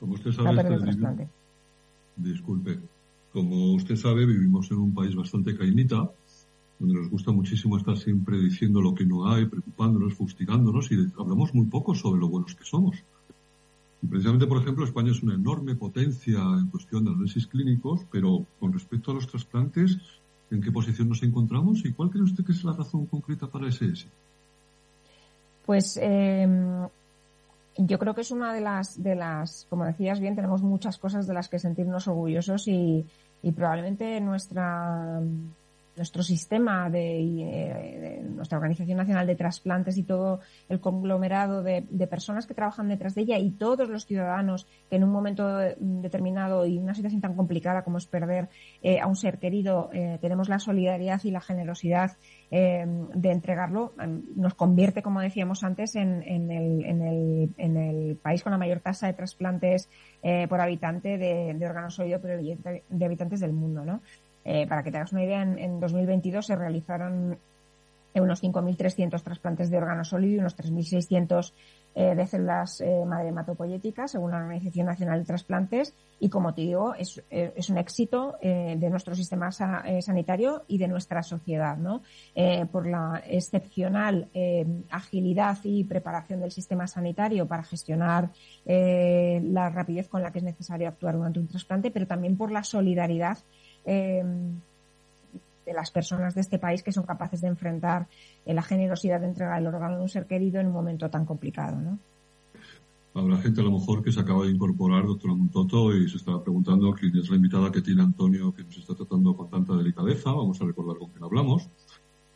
Como 0.07 0.15
usted 0.15 0.31
sabe, 0.31 0.79
disculpe, 2.17 2.79
como 3.33 3.75
usted 3.75 3.97
sabe, 3.97 4.25
vivimos 4.25 4.71
en 4.71 4.79
un 4.79 4.95
país 4.95 5.17
bastante 5.17 5.57
cainita, 5.57 6.09
donde 6.79 6.95
nos 6.95 7.11
gusta 7.11 7.33
muchísimo 7.33 7.77
estar 7.77 7.97
siempre 7.97 8.39
diciendo 8.39 8.81
lo 8.81 8.95
que 8.95 9.05
no 9.05 9.29
hay, 9.29 9.47
preocupándonos, 9.47 10.15
fustigándonos 10.15 10.93
y 10.93 11.09
hablamos 11.19 11.53
muy 11.55 11.67
poco 11.67 11.93
sobre 11.97 12.21
lo 12.21 12.29
buenos 12.29 12.55
que 12.55 12.65
somos. 12.65 12.97
Y 14.01 14.07
precisamente, 14.07 14.47
por 14.47 14.63
ejemplo, 14.63 14.85
España 14.85 15.11
es 15.11 15.25
una 15.25 15.35
enorme 15.35 15.75
potencia 15.75 16.39
en 16.39 16.69
cuestión 16.69 17.05
de 17.05 17.11
análisis 17.11 17.49
clínicos, 17.49 18.03
pero 18.13 18.47
con 18.61 18.73
respecto 18.73 19.11
a 19.11 19.15
los 19.15 19.27
trasplantes, 19.27 19.99
¿en 20.53 20.61
qué 20.61 20.71
posición 20.71 21.09
nos 21.09 21.25
encontramos 21.25 21.85
y 21.85 21.93
cuál 21.93 22.11
cree 22.11 22.23
usted 22.23 22.45
que 22.45 22.53
es 22.53 22.63
la 22.63 22.75
razón 22.75 23.07
concreta 23.07 23.49
para 23.49 23.69
ese 23.69 23.87
éxito? 23.87 24.15
Pues 25.65 25.99
em, 26.01 26.87
yo 27.79 27.99
creo 27.99 28.15
que 28.15 28.23
es 28.23 28.31
una 28.31 28.55
de 28.55 28.61
las, 28.61 29.03
de 29.03 29.15
las, 29.15 29.67
como 29.69 29.85
decías 29.85 30.21
bien, 30.21 30.35
tenemos 30.35 30.63
muchas 30.63 30.99
cosas 30.99 31.27
de 31.27 31.35
las 31.35 31.49
que 31.49 31.59
sentirnos 31.59 32.09
orgullosos 32.09 32.69
y, 32.69 33.07
y 33.43 33.53
probablemente 33.53 34.21
nuestra 34.21 35.21
nuestro 35.97 36.23
sistema 36.23 36.91
de, 36.91 38.23
nuestra 38.29 38.59
Organización 38.59 38.99
Nacional 38.99 39.27
de 39.27 39.35
Trasplantes 39.35 39.97
y 39.97 40.03
todo 40.03 40.41
el 40.69 40.81
conglomerado 40.81 41.63
de, 41.63 41.83
personas 42.07 42.47
que 42.47 42.55
trabajan 42.55 42.89
detrás 42.89 43.15
de 43.15 43.23
ella 43.23 43.39
y 43.39 43.51
todos 43.51 43.89
los 43.89 44.07
ciudadanos 44.07 44.67
que 44.89 44.97
en 44.97 45.05
un 45.05 45.11
momento 45.11 45.59
determinado 45.79 46.67
y 46.67 46.79
una 46.79 46.95
situación 46.95 47.21
tan 47.21 47.35
complicada 47.35 47.83
como 47.83 47.99
es 47.99 48.07
perder 48.07 48.49
eh, 48.83 49.01
a 49.01 49.07
un 49.07 49.17
ser 49.17 49.39
querido 49.39 49.91
eh, 49.93 50.19
tenemos 50.21 50.49
la 50.49 50.59
solidaridad 50.61 51.21
y 51.25 51.31
la 51.31 51.41
generosidad 51.41 52.13
eh, 52.51 52.87
de 52.87 53.31
entregarlo 53.33 53.93
nos 54.37 54.55
convierte, 54.55 55.03
como 55.03 55.21
decíamos 55.21 55.65
antes, 55.65 55.97
en, 55.97 56.23
el, 56.23 56.85
en, 56.85 57.03
el, 57.03 57.55
en, 57.57 57.77
el, 57.77 58.17
país 58.17 58.43
con 58.43 58.53
la 58.53 58.59
mayor 58.59 58.81
tasa 58.81 59.07
de 59.07 59.15
trasplantes 59.15 59.89
por 60.49 60.61
habitante 60.61 61.19
de, 61.19 61.55
de 61.55 61.67
órganos 61.67 61.95
sólidos 61.95 62.23
de 62.23 63.05
habitantes 63.05 63.41
del 63.41 63.53
mundo, 63.53 63.85
¿no? 63.85 64.01
Eh, 64.49 64.65
para 64.69 64.85
que 64.85 64.93
te 64.93 64.99
hagas 64.99 65.13
una 65.13 65.25
idea, 65.25 65.43
en, 65.43 65.81
2022 65.81 66.47
se 66.47 66.55
realizaron 66.55 67.37
unos 68.15 68.43
5.300 68.43 69.21
trasplantes 69.23 69.69
de 69.69 69.77
órgano 69.77 70.03
sólido 70.03 70.37
y 70.37 70.39
unos 70.39 70.57
3.600 70.57 71.53
eh, 71.97 72.15
de 72.15 72.27
células 72.27 72.81
eh, 72.81 73.05
madre 73.05 73.29
hematopoyéticas, 73.29 74.13
según 74.13 74.31
la 74.31 74.39
Organización 74.39 74.87
Nacional 74.87 75.19
de 75.19 75.27
Trasplantes. 75.27 75.93
Y 76.21 76.31
como 76.31 76.55
te 76.55 76.63
digo, 76.63 76.95
es, 76.95 77.23
es 77.29 77.69
un 77.69 77.77
éxito 77.77 78.37
de 78.41 78.89
nuestro 78.89 79.15
sistema 79.15 79.51
sanitario 79.51 80.63
y 80.67 80.79
de 80.79 80.89
nuestra 80.89 81.23
sociedad, 81.23 81.77
¿no? 81.77 82.01
por 82.73 82.87
la 82.87 83.23
excepcional 83.27 84.31
agilidad 84.89 85.59
y 85.65 85.85
preparación 85.85 86.41
del 86.41 86.53
sistema 86.53 86.87
sanitario 86.87 87.47
para 87.47 87.65
gestionar 87.65 88.31
la 88.65 89.69
rapidez 89.69 90.09
con 90.09 90.23
la 90.23 90.31
que 90.31 90.39
es 90.39 90.45
necesario 90.45 90.89
actuar 90.89 91.17
durante 91.17 91.39
un 91.39 91.49
trasplante, 91.49 91.91
pero 91.91 92.07
también 92.07 92.39
por 92.39 92.51
la 92.51 92.65
solidaridad 92.65 93.37
Em, 93.87 94.61
las 95.75 95.91
personas 95.91 96.35
de 96.35 96.41
este 96.41 96.59
país 96.59 96.83
que 96.83 96.93
son 96.93 97.05
capaces 97.05 97.41
de 97.41 97.49
enfrentar 97.49 98.07
la 98.45 98.63
generosidad 98.63 99.21
de 99.21 99.27
entregar 99.27 99.61
el 99.61 99.67
órgano 99.67 99.97
de 99.97 100.03
un 100.03 100.09
ser 100.09 100.27
querido 100.27 100.61
en 100.61 100.69
un 100.69 100.73
momento 100.73 101.09
tan 101.11 101.25
complicado, 101.25 101.81
¿no? 101.81 101.99
Habrá 103.15 103.39
gente 103.39 103.63
a 103.63 103.65
lo 103.65 103.73
mejor 103.73 104.05
que 104.05 104.13
se 104.13 104.21
acaba 104.21 104.45
de 104.45 104.51
incorporar, 104.51 105.07
doctora 105.07 105.35
Montoto, 105.35 105.97
y 105.97 106.07
se 106.09 106.19
está 106.19 106.39
preguntando 106.43 106.93
quién 106.93 107.17
es 107.17 107.31
la 107.31 107.37
invitada 107.37 107.73
que 107.73 107.81
tiene 107.81 108.03
Antonio 108.03 108.55
que 108.55 108.63
nos 108.63 108.77
está 108.77 108.95
tratando 108.95 109.35
con 109.35 109.49
tanta 109.49 109.75
delicadeza. 109.75 110.33
Vamos 110.33 110.61
a 110.61 110.67
recordar 110.67 110.99
con 110.99 111.09
quién 111.09 111.25
hablamos. 111.25 111.67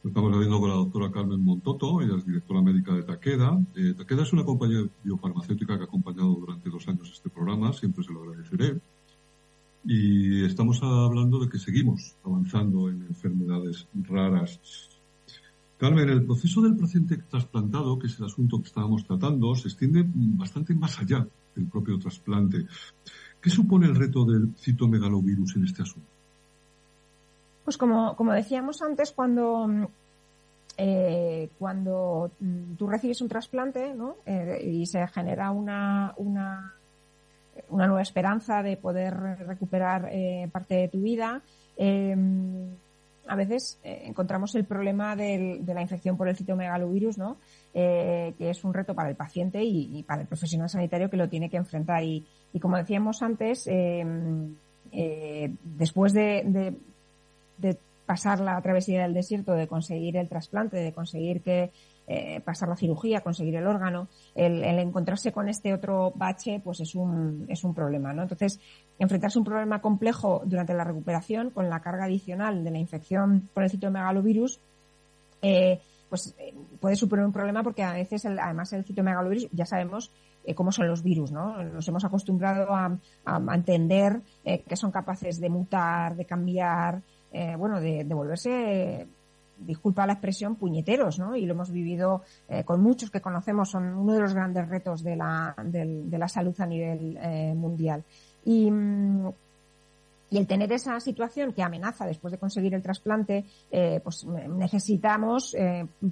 Estamos 0.02 0.32
hablando 0.32 0.58
con 0.58 0.70
la 0.70 0.76
doctora 0.76 1.10
Carmen 1.10 1.44
Montoto, 1.44 2.00
ella 2.00 2.16
es 2.16 2.24
directora 2.24 2.62
médica 2.62 2.94
de 2.94 3.02
Takeda. 3.02 3.60
Eh, 3.76 3.92
Takeda 3.94 4.22
es 4.22 4.32
una 4.32 4.44
compañía 4.44 4.80
biofarmacéutica 5.04 5.76
que 5.76 5.82
ha 5.82 5.84
acompañado 5.84 6.34
durante 6.34 6.70
dos 6.70 6.88
años 6.88 7.10
este 7.12 7.28
programa, 7.28 7.74
siempre 7.74 8.02
se 8.02 8.12
lo 8.14 8.22
agradeceré. 8.22 8.80
Y 9.84 10.44
estamos 10.44 10.82
hablando 10.82 11.38
de 11.38 11.48
que 11.48 11.58
seguimos 11.58 12.14
avanzando 12.24 12.88
en 12.88 13.02
enfermedades 13.02 13.86
raras. 13.94 14.60
Carmen, 15.78 16.10
el 16.10 16.24
proceso 16.26 16.60
del 16.60 16.76
paciente 16.76 17.16
trasplantado, 17.16 17.98
que 17.98 18.06
es 18.06 18.18
el 18.18 18.26
asunto 18.26 18.58
que 18.60 18.68
estábamos 18.68 19.06
tratando, 19.06 19.54
se 19.54 19.68
extiende 19.68 20.04
bastante 20.06 20.74
más 20.74 20.98
allá 20.98 21.26
del 21.56 21.66
propio 21.66 21.98
trasplante. 21.98 22.66
¿Qué 23.40 23.48
supone 23.48 23.86
el 23.86 23.96
reto 23.96 24.26
del 24.26 24.54
citomegalovirus 24.56 25.56
en 25.56 25.64
este 25.64 25.82
asunto? 25.82 26.08
Pues 27.64 27.78
como, 27.78 28.14
como 28.16 28.32
decíamos 28.34 28.82
antes, 28.82 29.12
cuando, 29.12 29.88
eh, 30.76 31.48
cuando 31.58 32.30
tú 32.76 32.86
recibes 32.86 33.20
un 33.22 33.28
trasplante 33.28 33.94
¿no? 33.94 34.16
Eh, 34.26 34.60
y 34.62 34.86
se 34.86 35.06
genera 35.08 35.50
una, 35.50 36.12
una, 36.18 36.74
una, 37.68 37.86
nueva 37.86 38.02
esperanza 38.02 38.62
de 38.62 38.76
poder 38.76 39.14
recuperar 39.46 40.08
eh, 40.10 40.48
parte 40.52 40.74
de 40.74 40.88
tu 40.88 41.00
vida, 41.00 41.42
em, 41.76 42.68
a 43.26 43.36
veces 43.36 43.78
encontramos 43.84 44.54
el 44.56 44.64
problema 44.64 45.14
de 45.14 45.62
la 45.64 45.82
infección 45.82 46.16
por 46.16 46.28
el 46.28 46.36
citomegalovirus, 46.36 47.16
¿no? 47.16 47.36
que 47.72 48.34
es 48.40 48.64
un 48.64 48.74
reto 48.74 48.92
para 48.92 49.08
el 49.08 49.14
paciente 49.14 49.62
y, 49.62 50.02
para 50.02 50.22
el 50.22 50.26
profesional 50.26 50.68
sanitario 50.68 51.08
que 51.08 51.16
lo 51.16 51.28
tiene 51.28 51.48
que 51.48 51.56
enfrentar. 51.56 52.02
Y, 52.02 52.26
como 52.60 52.76
decíamos 52.76 53.22
antes, 53.22 53.68
em, 53.68 54.56
después 55.76 56.12
de, 56.12 56.74
de 57.58 57.76
pasar 58.10 58.40
la 58.40 58.60
travesía 58.60 59.02
del 59.02 59.14
desierto, 59.14 59.52
de 59.52 59.68
conseguir 59.68 60.16
el 60.16 60.28
trasplante, 60.28 60.76
de 60.78 60.92
conseguir 60.92 61.42
que 61.42 61.70
eh, 62.08 62.40
pasar 62.44 62.68
la 62.68 62.74
cirugía, 62.74 63.20
conseguir 63.20 63.54
el 63.54 63.68
órgano, 63.68 64.08
el, 64.34 64.64
encontrarse 64.64 65.30
con 65.30 65.48
este 65.48 65.72
otro 65.72 66.12
bache, 66.16 66.58
pues 66.58 66.80
es 66.80 66.96
un, 66.96 67.46
es 67.48 67.62
un 67.62 67.72
problema, 67.72 68.12
¿no? 68.12 68.22
Entonces, 68.22 68.58
enfrentarse 68.98 69.38
a 69.38 69.42
un 69.42 69.44
problema 69.44 69.80
complejo 69.80 70.42
durante 70.44 70.74
la 70.74 70.82
recuperación 70.82 71.50
con 71.50 71.70
la 71.70 71.78
carga 71.78 72.06
adicional 72.06 72.64
de 72.64 72.72
la 72.72 72.78
infección 72.78 73.48
por 73.54 73.62
el 73.62 73.70
citomegalovirus, 73.70 74.58
eh, 75.40 75.80
pues 76.08 76.34
eh, 76.36 76.52
puede 76.80 76.96
suponer 76.96 77.24
un 77.24 77.32
problema 77.32 77.62
porque 77.62 77.84
a 77.84 77.92
veces, 77.92 78.26
además, 78.26 78.72
el 78.72 78.84
citomegalovirus, 78.84 79.48
ya 79.52 79.66
sabemos 79.66 80.10
eh, 80.44 80.56
cómo 80.56 80.72
son 80.72 80.88
los 80.88 81.04
virus, 81.04 81.30
¿no? 81.30 81.62
Nos 81.62 81.86
hemos 81.86 82.04
acostumbrado 82.04 82.74
a, 82.74 82.98
a 83.24 83.54
entender 83.54 84.20
que 84.42 84.74
son 84.74 84.90
capaces 84.90 85.38
de 85.38 85.48
mutar, 85.48 86.16
de 86.16 86.24
cambiar, 86.24 87.02
eh, 87.32 87.54
bueno, 87.56 87.80
de, 87.80 88.04
volverse, 88.04 89.06
disculpa 89.58 90.06
la 90.06 90.14
expresión, 90.14 90.56
puñeteros, 90.56 91.18
¿no? 91.18 91.36
Y 91.36 91.46
lo 91.46 91.54
hemos 91.54 91.70
vivido 91.70 92.22
eh, 92.48 92.64
con 92.64 92.82
muchos 92.82 93.10
que 93.10 93.20
conocemos, 93.20 93.70
son 93.70 93.94
uno 93.94 94.14
de 94.14 94.20
los 94.20 94.34
grandes 94.34 94.68
retos 94.68 95.02
de 95.02 95.16
la, 95.16 95.54
de, 95.64 96.18
la 96.18 96.28
salud 96.28 96.54
a 96.60 96.66
nivel 96.66 97.18
eh, 97.20 97.54
mundial. 97.54 98.04
Y, 98.44 98.70
mm, 98.70 99.28
y 100.30 100.38
el 100.38 100.46
tener 100.46 100.72
esa 100.72 100.98
situación 101.00 101.52
que 101.52 101.62
amenaza 101.62 102.06
después 102.06 102.32
de 102.32 102.38
conseguir 102.38 102.74
el 102.74 102.82
trasplante, 102.82 103.44
pues 104.02 104.24
necesitamos 104.24 105.56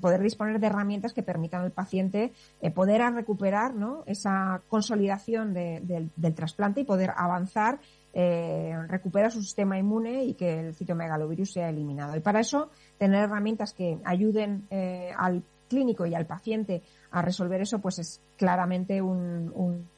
poder 0.01 0.21
disponer 0.21 0.59
de 0.59 0.67
herramientas 0.67 1.13
que 1.13 1.23
permitan 1.23 1.63
al 1.63 1.71
paciente 1.71 2.33
poder 2.75 3.01
recuperar 3.15 3.75
¿no? 3.75 4.03
esa 4.07 4.61
consolidación 4.69 5.55
del 5.55 6.35
trasplante 6.35 6.81
y 6.81 6.85
poder 6.85 7.13
avanzar 7.17 7.79
eh, 8.21 8.75
recupera 8.89 9.31
su 9.31 9.43
sistema 9.43 9.79
inmune 9.79 10.25
y 10.25 10.35
que 10.35 10.59
el 10.59 10.75
citomegalovirus 10.75 11.53
sea 11.53 11.69
eliminado. 11.69 12.17
Y 12.17 12.21
para 12.21 12.41
eso, 12.41 12.71
tener 12.97 13.25
herramientas 13.25 13.75
que 13.75 14.01
ayuden 14.05 14.67
eh, 14.71 15.13
al 15.17 15.45
clínico 15.69 16.07
y 16.07 16.15
al 16.15 16.27
paciente 16.27 16.83
a 17.11 17.23
resolver 17.23 17.61
eso, 17.61 17.81
pues 17.81 17.99
es 17.99 18.21
claramente 18.37 19.03
un, 19.03 19.89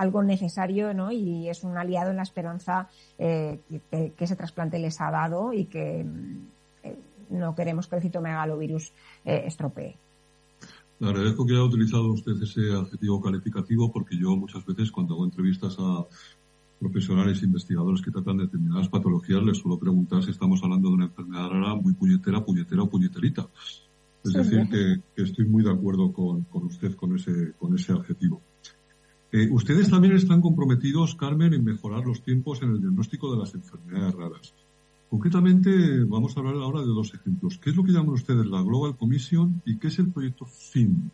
algo 0.00 0.22
necesario, 0.22 0.94
¿no? 0.94 1.12
Y 1.12 1.48
es 1.48 1.62
un 1.62 1.76
aliado 1.76 2.10
en 2.10 2.16
la 2.16 2.22
esperanza 2.22 2.88
eh, 3.18 3.60
que, 3.90 4.12
ese 4.18 4.36
trasplante 4.36 4.78
les 4.78 5.00
ha 5.00 5.10
dado 5.10 5.52
y 5.52 5.66
que 5.66 6.06
eh, 6.82 6.96
no 7.28 7.54
queremos 7.54 7.86
que 7.86 7.96
el 7.96 8.02
citomegalovirus 8.02 8.92
estropee. 9.24 9.96
Le 11.00 11.08
agradezco 11.08 11.46
que 11.46 11.54
haya 11.54 11.64
utilizado 11.64 12.12
usted 12.12 12.32
ese 12.42 12.72
adjetivo 12.72 13.20
calificativo 13.20 13.90
porque 13.90 14.16
yo 14.16 14.36
muchas 14.36 14.64
veces 14.66 14.90
cuando 14.90 15.14
hago 15.14 15.24
entrevistas 15.24 15.76
a 15.78 16.04
profesionales 16.80 17.42
e 17.42 17.46
investigadores 17.46 18.00
que 18.00 18.10
tratan 18.10 18.38
determinadas 18.38 18.88
patologías 18.88 19.42
les 19.42 19.58
suelo 19.58 19.78
preguntar 19.78 20.22
si 20.24 20.30
estamos 20.30 20.60
hablando 20.62 20.88
de 20.88 20.94
una 20.94 21.04
enfermedad 21.06 21.48
rara 21.50 21.74
muy 21.74 21.92
puñetera, 21.92 22.44
puñetera 22.44 22.82
o 22.82 22.90
puñeterita. 22.90 23.46
Es 24.24 24.32
decir, 24.32 24.68
que, 24.68 25.22
estoy 25.22 25.46
muy 25.46 25.62
de 25.62 25.70
acuerdo 25.70 26.12
con, 26.12 26.46
usted 26.52 26.94
con 26.96 27.16
ese, 27.16 27.52
con 27.58 27.74
ese 27.74 27.92
adjetivo. 27.92 28.40
Eh, 29.32 29.48
ustedes 29.50 29.88
también 29.88 30.16
están 30.16 30.40
comprometidos, 30.40 31.14
Carmen, 31.14 31.54
en 31.54 31.64
mejorar 31.64 32.04
los 32.04 32.22
tiempos 32.22 32.62
en 32.62 32.70
el 32.70 32.80
diagnóstico 32.80 33.32
de 33.32 33.38
las 33.38 33.54
enfermedades 33.54 34.14
raras. 34.14 34.54
Concretamente, 35.08 35.70
vamos 36.04 36.36
a 36.36 36.40
hablar 36.40 36.56
ahora 36.56 36.80
de 36.80 36.86
dos 36.86 37.14
ejemplos. 37.14 37.58
¿Qué 37.58 37.70
es 37.70 37.76
lo 37.76 37.84
que 37.84 37.92
llaman 37.92 38.10
ustedes 38.10 38.46
la 38.46 38.62
Global 38.62 38.96
Commission 38.96 39.62
y 39.64 39.78
qué 39.78 39.88
es 39.88 39.98
el 39.98 40.12
proyecto 40.12 40.46
FIN? 40.46 41.10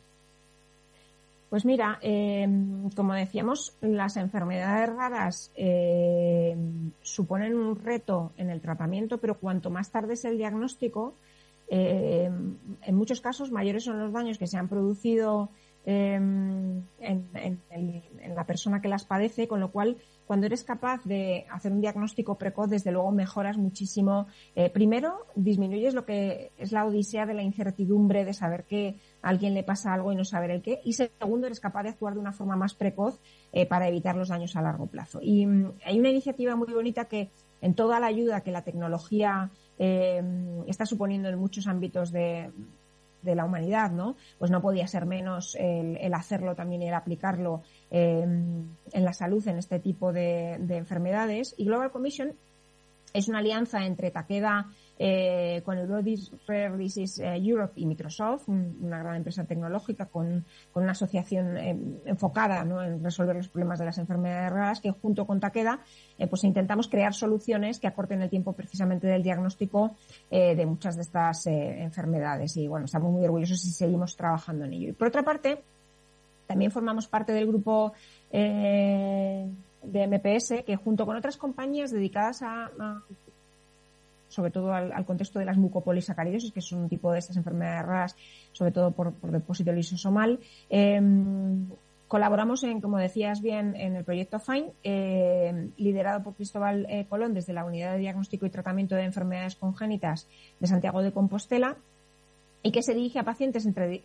Pues 1.48 1.64
mira, 1.64 1.98
em, 2.02 2.90
como 2.90 3.14
decíamos, 3.14 3.74
las 3.81 4.16
enfermedades 4.16 4.94
raras 4.94 5.52
em, 5.55 6.90
suponen 7.02 7.55
un 7.55 7.76
reto 7.76 8.33
en 8.37 8.50
el 8.50 8.61
tratamiento, 8.61 9.18
pero 9.18 9.38
cuanto 9.38 9.70
más 9.70 9.90
tarde 9.90 10.14
es 10.14 10.24
el 10.24 10.38
diagnóstico, 10.38 11.14
em, 11.68 12.57
en 12.83 12.94
muchos 12.94 13.20
casos 13.20 13.50
mayores 13.52 13.85
son 13.85 13.98
los 13.98 14.12
daños 14.12 14.38
que 14.38 14.46
se 14.46 14.59
han 14.59 14.68
producido 14.68 15.50
en, 15.87 16.88
la 18.35 18.44
persona 18.44 18.81
que 18.81 18.88
las 18.88 19.05
padece, 19.05 19.46
con 19.46 19.61
lo 19.61 19.70
cual 19.70 19.96
cuando 20.27 20.46
eres 20.46 20.64
capaz 20.64 21.05
de 21.05 21.46
hacer 21.51 21.72
un 21.72 21.81
diagnóstico 21.81 22.37
precoz, 22.37 22.68
desde 22.68 22.90
luego 22.90 23.12
mejoras 23.12 23.57
muchísimo. 23.57 24.27
Eh, 24.57 24.68
primero, 24.70 25.27
disminuyes 25.37 25.94
lo 25.94 26.05
que 26.05 26.51
es 26.59 26.72
la 26.72 26.85
odisea 26.85 27.27
de 27.27 27.35
la 27.35 27.44
incertidumbre 27.44 28.25
de 28.25 28.33
saber 28.33 28.64
que 28.64 28.96
a 29.22 29.29
alguien 29.29 29.55
le 29.55 29.62
pasa 29.62 29.94
algo 29.94 30.12
y 30.12 30.16
no 30.16 30.25
saber 30.25 30.51
el 30.51 30.62
qué. 30.62 30.81
Y 30.85 30.94
segundo, 30.94 31.46
eres 31.46 31.61
capaz 31.61 31.85
de 31.85 31.90
actuar 31.90 32.14
de 32.14 32.20
una 32.20 32.33
forma 32.33 32.57
más 32.57 32.75
precoz 32.75 33.20
eh, 33.53 33.66
para 33.66 33.88
evitar 33.88 34.16
los 34.16 34.29
daños 34.29 34.57
a 34.57 34.62
largo 34.62 34.87
plazo. 34.87 35.20
Y 35.22 35.46
mm, 35.46 35.75
hay 35.85 36.01
una 36.01 36.11
iniciativa 36.11 36.57
muy 36.57 36.72
bonita 36.72 37.05
que 37.05 37.31
en 37.61 37.75
toda 37.75 38.01
la 38.01 38.09
ayuda 38.09 38.40
que 38.40 38.51
la 38.51 38.62
tecnología 38.62 39.51
eh, 39.79 40.22
está 40.66 40.85
suponiendo 40.85 41.29
en 41.29 41.38
muchos 41.38 41.68
ámbitos 41.68 42.11
de, 42.11 42.51
de 43.26 43.34
la 43.34 43.44
humanidad, 43.44 43.90
¿no? 43.90 44.16
Pues 44.38 44.50
no 44.50 44.62
podía 44.62 44.86
ser 44.86 45.04
menos 45.04 45.54
el, 45.60 46.14
hacerlo 46.14 46.54
también 46.54 46.82
y 46.82 46.88
el 46.88 46.94
aplicarlo 46.94 47.62
em, 47.90 48.68
en 48.92 49.04
la 49.04 49.12
salud 49.12 49.46
en 49.48 49.58
este 49.58 49.78
tipo 49.80 50.12
de 50.12 50.54
enfermedades. 50.70 51.54
Y 51.58 51.66
Global 51.66 51.90
Commission 51.90 52.32
es 53.12 53.28
una 53.28 53.38
alianza 53.38 53.84
entre 53.86 54.10
Takeda 54.10 54.66
eh, 54.98 55.61
con 55.62 55.76
Eurodis 55.76 56.32
Rare 56.46 56.74
Disease 56.78 57.22
eh, 57.22 57.37
Europe 57.37 57.74
y 57.76 57.85
Microsoft, 57.85 58.48
una 58.48 58.98
gran 58.98 59.16
empresa 59.16 59.44
tecnológica 59.44 60.06
con, 60.06 60.46
una 60.72 60.92
asociación 60.92 61.59
eh, 61.59 61.78
enfocada 62.06 62.62
en 62.62 63.04
resolver 63.04 63.37
los 63.37 63.48
problemas 63.48 63.78
de 63.78 63.85
las 63.85 63.98
enfermedades 63.98 64.50
raras, 64.50 64.80
que 64.80 64.90
junto 64.90 65.26
con 65.26 65.38
Takeda 65.38 65.80
pues 66.30 66.44
intentamos 66.44 66.88
crear 66.88 67.12
soluciones 67.12 67.78
que 67.78 67.87
acorten 67.87 68.22
el 68.22 68.30
tiempo 68.30 68.54
precisamente 68.54 69.06
del 69.06 69.22
diagnóstico 69.22 69.96
de 70.30 70.64
muchas 70.64 70.96
de 70.96 71.02
estas 71.02 71.46
enfermedades. 71.46 72.56
Y 72.56 72.66
bueno, 72.68 72.87
estamos 72.87 73.12
muy 73.12 73.22
orgullosos 73.24 73.62
y 73.66 73.70
seguimos 73.70 74.16
trabajando 74.16 74.64
en 74.64 74.72
ello. 74.72 74.88
Y 74.88 74.92
por 74.92 75.09
otra 75.09 75.22
parte, 75.22 75.62
también 76.46 76.70
formamos 76.70 77.06
parte 77.06 77.32
del 77.32 77.46
grupo 77.46 77.92
de 78.30 79.52
MPS, 79.82 80.64
que 80.64 80.76
junto 80.76 81.04
con 81.04 81.16
otras 81.16 81.37
compañías 81.37 81.90
dedicadas 81.90 82.40
a 82.42 82.70
sobre 84.28 84.50
todo 84.50 84.72
al, 84.72 85.04
contexto 85.04 85.38
de 85.38 85.44
las 85.44 85.56
mucopolisacaridosis, 85.56 86.52
que 86.52 86.60
son 86.60 86.80
un 86.80 86.88
tipo 86.88 87.12
de 87.12 87.18
estas 87.18 87.36
enfermedades 87.36 87.86
raras, 87.86 88.16
sobre 88.52 88.72
todo 88.72 88.90
por, 88.92 89.14
depósito 89.30 89.72
lisosomal. 89.72 90.40
Em, 90.68 91.68
colaboramos 92.08 92.62
en, 92.64 92.80
como 92.80 92.98
decías 92.98 93.40
bien, 93.40 93.74
en 93.76 93.96
el 93.96 94.04
proyecto 94.04 94.38
FINE, 94.38 94.72
em, 94.82 95.72
liderado 95.76 96.22
por 96.22 96.34
Cristóbal 96.34 96.86
eh, 96.88 97.06
Colón 97.08 97.34
desde 97.34 97.52
la 97.52 97.64
Unidad 97.64 97.92
de 97.92 97.98
Diagnóstico 97.98 98.46
y 98.46 98.50
Tratamiento 98.50 98.94
de 98.94 99.04
Enfermedades 99.04 99.56
Congénitas 99.56 100.28
de 100.60 100.66
Santiago 100.66 101.02
de 101.02 101.12
Compostela, 101.12 101.76
y 102.66 102.72
que 102.72 102.83
se 102.83 102.94
dirige 102.94 103.20
a 103.20 103.22
pacientes 103.22 103.64
entre, 103.64 104.02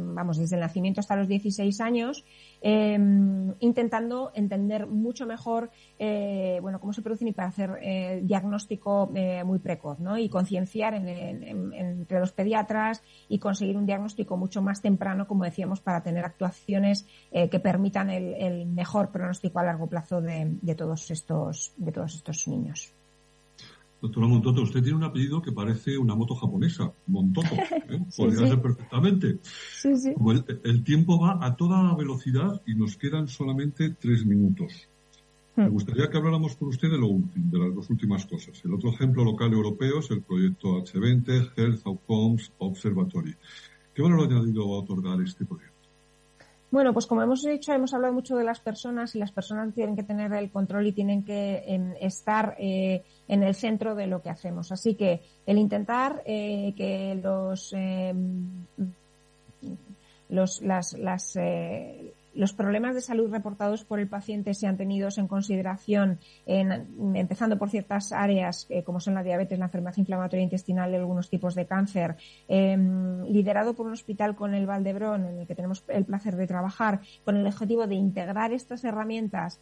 vamos, 0.00 0.38
desde 0.38 0.56
el 0.56 0.60
nacimiento 0.60 1.00
hasta 1.00 1.16
los 1.16 1.28
16 1.28 1.82
años, 1.82 2.24
em, 2.62 3.52
intentando 3.60 4.32
entender 4.34 4.86
mucho 4.86 5.26
mejor, 5.26 5.70
eh, 5.98 6.60
bueno, 6.62 6.80
cómo 6.80 6.94
se 6.94 7.02
producen 7.02 7.28
y 7.28 7.32
para 7.32 7.48
hacer 7.48 7.78
eh, 7.82 8.22
diagnóstico 8.22 9.12
eh, 9.14 9.44
muy 9.44 9.58
precoz, 9.58 10.00
¿no? 10.00 10.16
Y 10.16 10.30
concienciar 10.30 10.94
entre 10.94 12.20
los 12.20 12.32
pediatras 12.32 13.02
y 13.28 13.38
conseguir 13.38 13.76
un 13.76 13.84
diagnóstico 13.84 14.38
mucho 14.38 14.62
más 14.62 14.80
temprano, 14.80 15.26
como 15.26 15.44
decíamos, 15.44 15.82
para 15.82 16.02
tener 16.02 16.24
actuaciones 16.24 17.06
que 17.30 17.60
permitan 17.60 18.08
el, 18.08 18.64
mejor 18.66 19.10
pronóstico 19.10 19.58
a 19.58 19.64
largo 19.64 19.88
plazo 19.88 20.22
de 20.22 20.74
todos 20.74 21.10
estos, 21.10 21.74
de 21.76 21.92
todos 21.92 22.14
estos 22.14 22.48
niños. 22.48 22.94
Doctora 24.04 24.26
Montoto, 24.26 24.60
usted 24.60 24.82
tiene 24.82 24.98
un 24.98 25.04
apellido 25.04 25.40
que 25.40 25.50
parece 25.50 25.96
una 25.96 26.14
moto 26.14 26.34
japonesa, 26.34 26.92
Montoto. 27.06 27.54
¿eh? 27.88 28.04
Podría 28.14 28.48
ser 28.48 28.60
perfectamente. 28.60 29.38
Sí, 29.42 29.96
sí. 29.96 30.14
el, 30.62 30.84
tiempo 30.84 31.18
va 31.18 31.38
a 31.40 31.56
toda 31.56 31.96
velocidad 31.96 32.60
y 32.66 32.74
nos 32.74 32.98
quedan 32.98 33.28
solamente 33.28 33.96
tres 33.98 34.26
minutos. 34.26 34.90
Me 35.56 35.70
hmm. 35.70 35.72
gustaría 35.72 36.10
que 36.10 36.18
habláramos 36.18 36.54
con 36.54 36.68
usted 36.68 36.90
de 36.90 36.98
lo 36.98 37.06
último, 37.06 37.50
de 37.50 37.58
las 37.58 37.74
dos 37.74 37.88
últimas 37.88 38.26
cosas. 38.26 38.62
El 38.62 38.74
otro 38.74 38.90
ejemplo 38.90 39.24
local 39.24 39.50
europeo 39.54 40.00
es 40.00 40.10
el 40.10 40.20
proyecto 40.20 40.84
H20 40.84 41.52
Health 41.56 41.86
Outcomes 41.86 42.52
Observatory. 42.58 43.34
¿Qué 43.94 44.02
valor 44.02 44.30
añadido 44.30 44.68
va 44.68 44.76
a 44.76 44.80
otorgar 44.80 45.18
este 45.22 45.46
proyecto? 45.46 45.72
Bueno, 46.70 46.92
pues 46.92 47.06
como 47.06 47.22
hemos 47.22 47.42
dicho, 47.42 47.72
hemos 47.72 47.94
hablado 47.94 48.12
mucho 48.12 48.36
de 48.36 48.44
las 48.44 48.60
personas 48.60 49.14
y 49.14 49.18
las 49.18 49.32
personas 49.32 49.72
tienen 49.72 49.96
que 49.96 50.02
tener 50.02 50.30
el 50.34 50.50
control 50.50 50.88
y 50.88 50.92
tienen 50.92 51.24
que 51.24 51.62
em, 51.66 51.94
estar 52.02 52.54
eh, 52.58 53.02
en 53.28 53.42
el 53.42 53.54
centro 53.54 53.94
de 53.94 54.06
lo 54.06 54.22
que 54.22 54.30
hacemos. 54.30 54.72
Así 54.72 54.94
que 54.94 55.22
el 55.46 55.58
intentar 55.58 56.22
eh, 56.26 56.74
que 56.76 57.14
los, 57.22 57.72
em, 57.72 58.66
los 60.28 60.62
las, 60.62 60.92
las 60.98 61.36
eh, 61.36 62.12
los 62.34 62.52
problemas 62.52 62.94
de 62.94 63.00
salud 63.00 63.30
reportados 63.30 63.84
por 63.84 64.00
el 64.00 64.08
paciente 64.08 64.54
sean 64.54 64.76
tenidos 64.76 65.18
en 65.18 65.28
consideración, 65.28 66.18
empezando 66.46 67.58
por 67.58 67.70
ciertas 67.70 68.12
áreas 68.12 68.66
eh, 68.68 68.82
como 68.82 69.00
son 69.00 69.14
la 69.14 69.22
diabetes, 69.22 69.58
la 69.58 69.66
enfermedad 69.66 69.96
inflamatoria 69.96 70.42
intestinal 70.42 70.92
y 70.92 70.96
algunos 70.96 71.30
tipos 71.30 71.54
de 71.54 71.66
cáncer, 71.66 72.16
em, 72.48 73.22
liderado 73.24 73.74
por 73.74 73.86
un 73.86 73.92
hospital 73.92 74.34
con 74.34 74.54
el 74.54 74.66
Valdebrón, 74.66 75.26
en 75.26 75.38
el 75.38 75.46
que 75.46 75.54
tenemos 75.54 75.84
el 75.88 76.04
placer 76.04 76.36
de 76.36 76.46
trabajar, 76.46 77.00
con 77.24 77.36
el 77.36 77.46
objetivo 77.46 77.86
de 77.86 77.94
integrar 77.94 78.52
estas 78.52 78.84
herramientas 78.84 79.60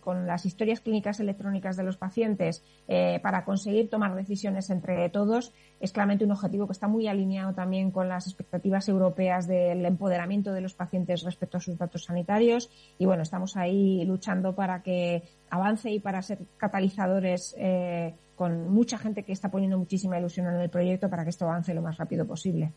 con 0.00 0.26
las 0.26 0.44
historias 0.46 0.80
clínicas 0.80 1.20
electrónicas 1.20 1.76
de 1.76 1.82
los 1.82 1.96
pacientes 1.96 2.64
eh, 2.88 3.18
para 3.22 3.44
conseguir 3.44 3.88
tomar 3.88 4.14
decisiones 4.14 4.70
entre 4.70 5.08
todos, 5.08 5.52
es 5.80 5.92
claramente 5.92 6.24
un 6.24 6.32
objetivo 6.32 6.66
que 6.66 6.72
está 6.72 6.88
muy 6.88 7.08
alineado 7.08 7.54
también 7.54 7.90
con 7.90 8.08
las 8.08 8.26
expectativas 8.26 8.88
europeas 8.88 9.46
del 9.46 9.84
empoderamiento 9.84 10.52
de 10.52 10.60
los 10.60 10.74
pacientes 10.74 11.22
respecto 11.22 11.55
sus 11.60 11.78
datos 11.78 12.04
sanitarios 12.04 12.70
y 12.98 13.06
bueno, 13.06 13.22
estamos 13.22 13.56
ahí 13.56 14.04
luchando 14.04 14.54
para 14.54 14.82
que 14.82 15.22
avance 15.50 15.90
y 15.90 16.00
para 16.00 16.22
ser 16.22 16.38
catalizadores 16.56 17.54
eh, 17.58 18.14
con 18.36 18.70
mucha 18.70 18.98
gente 18.98 19.22
que 19.22 19.32
está 19.32 19.50
poniendo 19.50 19.78
muchísima 19.78 20.18
ilusión 20.18 20.46
en 20.46 20.60
el 20.60 20.70
proyecto 20.70 21.08
para 21.08 21.24
que 21.24 21.30
esto 21.30 21.46
avance 21.46 21.74
lo 21.74 21.82
más 21.82 21.96
rápido 21.96 22.26
posible. 22.26 22.72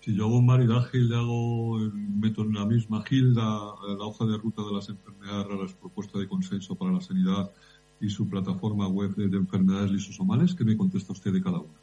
Si 0.00 0.16
yo 0.16 0.24
hago 0.24 0.38
un 0.38 0.46
maridaje 0.46 0.98
y 0.98 1.08
le 1.08 1.14
hago, 1.14 1.78
meto 1.94 2.42
en 2.42 2.54
la 2.54 2.66
misma 2.66 3.04
gilda 3.04 3.42
la 3.42 4.04
hoja 4.04 4.24
de 4.24 4.36
ruta 4.36 4.62
de 4.62 4.74
las 4.74 4.88
enfermedades 4.88 5.46
raras 5.46 5.72
propuesta 5.74 6.18
de 6.18 6.26
consenso 6.26 6.74
para 6.74 6.90
la 6.90 7.00
sanidad 7.00 7.52
y 8.00 8.10
su 8.10 8.28
plataforma 8.28 8.88
web 8.88 9.14
de, 9.14 9.36
enfermedades 9.36 9.92
lisosomales, 9.92 10.56
¿qué 10.56 10.64
me 10.64 10.76
contesta 10.76 11.12
usted 11.12 11.32
de 11.32 11.40
cada 11.40 11.60
una? 11.60 11.81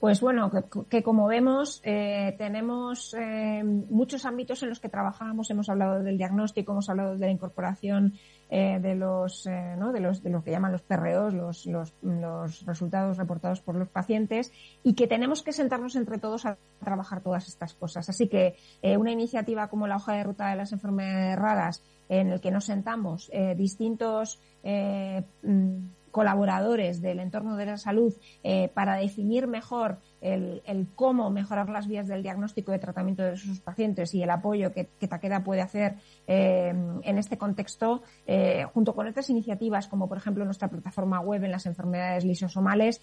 Pues 0.00 0.20
bueno, 0.20 0.48
que, 0.88 1.02
como 1.02 1.26
vemos 1.26 1.80
eh, 1.82 2.36
tenemos 2.38 3.14
eh, 3.18 3.64
muchos 3.64 4.24
ámbitos 4.26 4.62
en 4.62 4.68
los 4.68 4.78
que 4.78 4.88
trabajamos. 4.88 5.50
Hemos 5.50 5.68
hablado 5.68 6.04
del 6.04 6.16
diagnóstico, 6.16 6.70
hemos 6.70 6.88
hablado 6.88 7.16
de 7.16 7.26
la 7.26 7.32
incorporación 7.32 8.14
eh, 8.48 8.78
de 8.80 8.94
los, 8.94 9.48
¿no? 9.76 9.92
de 9.92 9.98
los 9.98 10.22
de 10.22 10.30
lo 10.30 10.44
que 10.44 10.52
llaman 10.52 10.70
los 10.70 10.82
PROs, 10.82 11.34
los, 11.34 11.66
los, 12.02 12.64
resultados 12.64 13.16
reportados 13.16 13.60
por 13.60 13.74
los 13.74 13.88
pacientes, 13.88 14.52
y 14.84 14.94
que 14.94 15.08
tenemos 15.08 15.42
que 15.42 15.52
sentarnos 15.52 15.96
entre 15.96 16.18
todos 16.18 16.46
a 16.46 16.58
trabajar 16.78 17.20
todas 17.20 17.48
estas 17.48 17.74
cosas. 17.74 18.08
Así 18.08 18.28
que 18.28 18.54
una 18.96 19.10
iniciativa 19.10 19.68
como 19.68 19.88
la 19.88 19.96
hoja 19.96 20.14
de 20.14 20.22
ruta 20.22 20.48
de 20.48 20.56
las 20.56 20.72
enfermedades 20.72 21.36
raras, 21.36 21.82
en 22.08 22.28
el 22.28 22.40
que 22.40 22.52
nos 22.52 22.66
sentamos 22.66 23.30
distintos 23.56 24.40
mm, 24.62 25.78
colaboradores 26.10 27.00
del 27.00 27.20
entorno 27.20 27.56
de 27.56 27.66
la 27.66 27.76
salud 27.76 28.14
eh, 28.42 28.68
para 28.74 28.96
definir 28.96 29.46
mejor 29.46 29.98
el, 30.20 30.62
cómo 30.94 31.30
mejorar 31.30 31.68
las 31.68 31.86
vías 31.86 32.08
del 32.08 32.22
diagnóstico 32.22 32.74
y 32.74 32.78
tratamiento 32.78 33.22
de 33.22 33.36
sus 33.36 33.60
pacientes 33.60 34.14
y 34.14 34.22
el 34.22 34.30
apoyo 34.30 34.72
que, 34.72 34.88
que 34.98 35.06
Taqueda 35.06 35.44
puede 35.44 35.60
hacer 35.60 35.96
eh, 36.26 36.68
en 36.68 37.18
este 37.18 37.38
contexto, 37.38 38.02
eh, 38.26 38.64
junto 38.74 38.94
con 38.94 39.06
otras 39.06 39.30
iniciativas 39.30 39.86
como 39.86 40.08
por 40.08 40.18
ejemplo 40.18 40.44
nuestra 40.44 40.68
plataforma 40.68 41.20
web 41.20 41.44
en 41.44 41.52
las 41.52 41.66
enfermedades 41.66 42.24
lisosomales, 42.24 43.00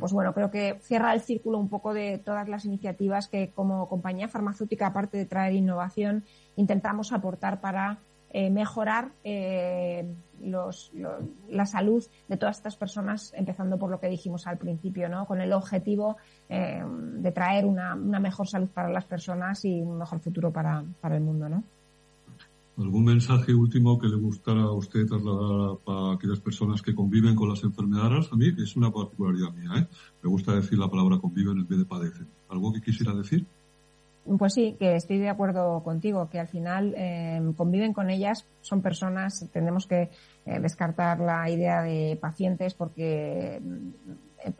pues 0.00 0.12
bueno, 0.12 0.32
creo 0.32 0.50
que 0.50 0.78
cierra 0.82 1.12
el 1.12 1.20
círculo 1.20 1.58
un 1.58 1.68
poco 1.68 1.94
de 1.94 2.18
todas 2.18 2.48
las 2.48 2.64
iniciativas 2.64 3.28
que 3.28 3.50
como 3.50 3.88
compañía 3.88 4.28
farmacéutica, 4.28 4.88
aparte 4.88 5.16
de 5.18 5.26
traer 5.26 5.54
innovación, 5.54 6.24
intentamos 6.56 7.12
aportar 7.12 7.60
para 7.60 7.98
mejorar 8.32 9.12
la 11.50 11.66
salud 11.66 12.04
de 12.28 12.36
todas 12.36 12.56
estas 12.56 12.76
personas, 12.76 13.32
empezando 13.34 13.78
por 13.78 13.90
lo 13.90 14.00
que 14.00 14.08
dijimos 14.08 14.46
al 14.46 14.58
principio, 14.58 15.08
¿no? 15.08 15.26
Con 15.26 15.40
el 15.40 15.52
objetivo 15.52 16.16
eh, 16.48 16.82
de 17.18 17.32
traer 17.32 17.64
una, 17.64 17.94
mejor 17.96 18.46
salud 18.46 18.68
para 18.68 18.90
las 18.90 19.04
personas 19.04 19.64
y 19.64 19.80
un 19.80 19.98
mejor 19.98 20.20
futuro 20.20 20.52
para, 20.52 20.84
el 21.10 21.20
mundo, 21.20 21.48
¿no? 21.48 21.64
¿Algún 22.78 23.04
mensaje 23.04 23.54
último 23.54 23.98
que 23.98 24.06
le 24.06 24.16
gustara 24.16 24.62
a 24.62 24.72
usted 24.72 25.06
trasladar 25.06 25.78
para 25.78 26.12
aquellas 26.12 26.40
personas 26.40 26.82
que 26.82 26.94
conviven 26.94 27.34
con 27.34 27.48
las 27.48 27.62
enfermedades? 27.62 28.30
A 28.30 28.36
mí 28.36 28.52
es 28.58 28.76
una 28.76 28.92
particularidad 28.92 29.50
mía, 29.52 29.70
¿eh? 29.78 29.86
Me 30.22 30.28
gusta 30.28 30.54
decir 30.54 30.78
la 30.78 30.90
palabra 30.90 31.18
conviven 31.18 31.56
en 31.58 31.66
vez 31.66 31.78
de 31.78 31.84
padecen. 31.86 32.28
¿Algo 32.50 32.74
que 32.74 32.82
quisiera 32.82 33.14
decir? 33.14 33.46
Pues 34.38 34.54
sí, 34.54 34.76
que 34.78 34.96
estoy 34.96 35.18
de 35.18 35.28
acuerdo 35.28 35.82
contigo, 35.84 36.28
que 36.28 36.40
al 36.40 36.48
final 36.48 36.94
eh, 36.96 37.40
conviven 37.56 37.92
con 37.92 38.10
ellas, 38.10 38.46
son 38.60 38.82
personas, 38.82 39.48
tenemos 39.52 39.86
que 39.86 40.10
eh, 40.44 40.58
descartar 40.60 41.20
la 41.20 41.48
idea 41.48 41.82
de 41.82 42.18
pacientes 42.20 42.74
porque 42.74 43.60
mm, 43.62 43.90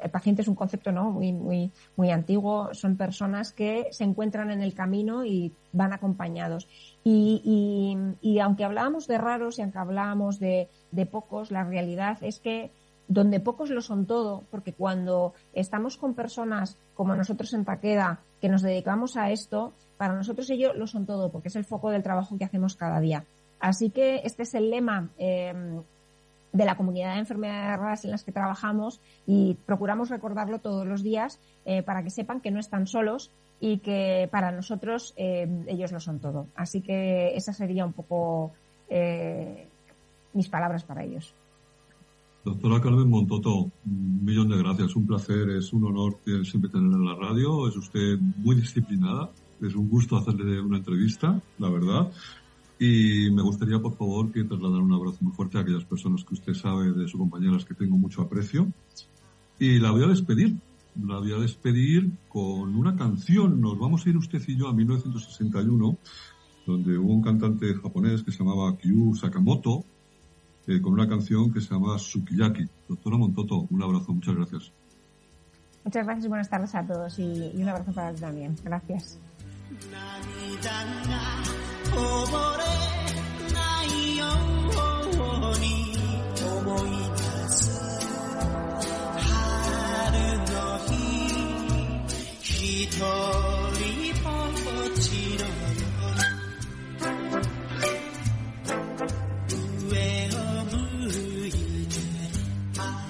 el 0.02 0.11
paciente 0.11 0.42
es 0.42 0.48
un 0.48 0.55
concepto 0.55 0.92
no 0.92 1.11
muy 1.11 1.33
muy 1.33 1.72
muy 1.96 2.11
antiguo. 2.11 2.72
Son 2.74 2.96
personas 2.96 3.52
que 3.52 3.88
se 3.90 4.05
encuentran 4.05 4.50
en 4.50 4.62
el 4.62 4.74
camino 4.74 5.24
y 5.24 5.52
van 5.72 5.92
acompañados. 5.92 6.68
Y, 7.02 7.40
y, 7.44 8.29
y 8.29 8.38
aunque 8.38 8.64
hablábamos 8.64 9.07
de 9.07 9.18
raros 9.18 9.59
y 9.59 9.62
aunque 9.62 9.79
hablábamos 9.79 10.38
de, 10.38 10.68
de 10.92 11.07
pocos 11.07 11.50
la 11.50 11.64
realidad 11.64 12.18
es 12.22 12.38
que 12.38 12.70
donde 13.09 13.40
pocos 13.40 13.71
lo 13.71 13.81
son 13.81 14.07
todo, 14.07 14.45
porque 14.51 14.73
cuando 14.73 15.35
estamos 15.53 15.97
con 15.97 16.14
personas 16.14 16.77
como 16.95 17.14
nosotros 17.14 17.53
en 17.55 17.64
Taqueda, 17.64 18.21
que 18.40 18.49
nos 18.49 18.62
dedicamos 18.62 19.16
a 19.16 19.31
esto, 19.31 19.73
para 19.97 20.14
nosotros 20.14 20.51
ellos 20.51 20.77
lo 20.77 20.87
son 20.87 21.07
todo, 21.07 21.31
porque 21.31 21.49
es 21.49 21.57
el 21.57 21.64
foco 21.64 21.90
del 21.90 22.03
trabajo 22.03 22.37
que 22.37 22.45
hacemos 22.45 22.77
cada 22.77 23.01
día. 23.01 23.25
Así 23.61 23.90
que 23.90 24.21
este 24.25 24.42
es 24.42 24.55
el 24.55 24.71
lema 24.71 25.09
em, 25.19 25.83
de 26.53 26.64
la 26.64 26.77
comunidad 26.77 27.14
de 27.14 27.21
enfermedades 27.21 27.79
raras 27.79 28.05
en 28.05 28.11
las 28.11 28.25
que 28.25 28.33
trabajamos 28.33 29.01
y 29.27 29.55
procuramos 29.66 30.11
recordarlo 30.11 30.59
todos 30.59 30.87
los 30.87 31.03
días 31.03 31.40
eh, 31.64 31.83
para 31.83 32.03
que 32.03 32.11
sepan 32.11 32.40
que 32.40 32.51
no 32.51 32.61
están 32.61 32.87
solos 32.87 33.31
y 33.61 33.79
que 33.79 34.29
para 34.31 34.53
nosotros 34.53 35.14
em, 35.16 35.64
ellos 35.69 35.92
lo 35.92 36.01
son 36.01 36.19
todo. 36.19 36.47
Así 36.55 36.83
que 36.83 37.35
esa 37.37 37.53
sería 37.53 37.87
un 37.87 37.92
poco 37.92 38.53
eh, 38.88 39.66
mis 40.35 40.49
palabras 40.49 40.85
para 40.85 41.05
ellos. 41.05 41.35
Doctora 42.46 42.80
Carmen 42.80 43.11
Montoto, 43.11 43.72
un 43.85 44.24
millón 44.24 44.48
de 44.48 44.56
gracias. 44.56 44.94
Un 44.94 45.04
placer, 45.04 45.50
es 45.50 45.72
un 45.72 45.82
honor 45.82 46.18
siempre 46.44 46.70
tenerla 46.70 46.96
en 46.96 47.04
la 47.04 47.16
radio. 47.16 47.66
Es 47.66 47.76
usted 47.76 48.20
muy 48.20 48.54
disciplinada. 48.54 49.32
Es 49.61 49.74
un 49.74 49.88
gusto 49.88 50.16
hacerle 50.16 50.61
una 50.61 50.78
entrevista, 50.78 51.42
la 51.59 51.68
verdad. 51.68 52.12
Y 52.78 53.32
me 53.32 53.42
gustaría, 53.42 53.80
por 53.80 53.96
favor, 53.96 54.30
que 54.30 54.44
trasladara 54.44 54.80
un 54.80 54.92
abrazo 54.92 55.18
muy 55.22 55.32
fuerte 55.32 55.59
a 55.59 55.62
aquellas 55.62 55.85
personas 55.87 56.22
que 56.22 56.35
usted 56.35 56.54
sabe 56.54 56.92
de 56.92 57.09
sus 57.09 57.18
compañeras 57.18 57.64
que 57.64 57.74
tengo 57.74 57.98
mucho 57.98 58.22
aprecio. 58.22 58.68
Y 59.59 59.80
la 59.80 59.90
voy 59.90 60.04
a 60.04 60.06
despedir. 60.06 60.54
La 61.04 61.18
voy 61.18 61.32
a 61.32 61.38
despedir 61.38 62.12
con 62.28 62.76
una 62.76 62.94
canción. 62.94 63.61
Nos 63.61 63.76
vamos 63.76 64.06
a 64.06 64.11
ir 64.11 64.16
usted 64.18 64.40
y 64.46 64.56
yo 64.56 64.68
a 64.68 64.72
1961, 64.72 65.98
donde 66.64 66.96
hubo 66.96 67.12
un 67.12 67.22
cantante 67.22 67.74
japonés 67.74 68.22
que 68.22 68.30
se 68.30 68.38
llamaba 68.38 68.76
Kyu 68.76 69.16
Sakamoto, 69.16 69.85
eh, 70.66 70.81
con 70.81 70.92
una 70.92 71.09
canción 71.09 71.52
que 71.52 71.61
se 71.61 71.72
llama 71.72 71.98
Sukiyaki. 71.98 72.64
Doctora 72.88 73.16
Montoto, 73.16 73.66
un 73.70 73.83
abrazo, 73.83 74.12
muchas 74.12 74.35
gracias. 74.35 74.72
Muchas 75.85 76.05
gracias 76.05 76.24
y 76.24 76.29
buenas 76.29 76.50
tardes 76.50 76.74
a 76.74 76.85
todos 76.85 77.18
y, 77.18 77.52
y 77.55 77.62
un 77.62 77.68
abrazo 77.68 77.92
para 77.92 78.12
ti 78.12 78.20
también. 78.20 78.57
Gracias. 78.64 79.18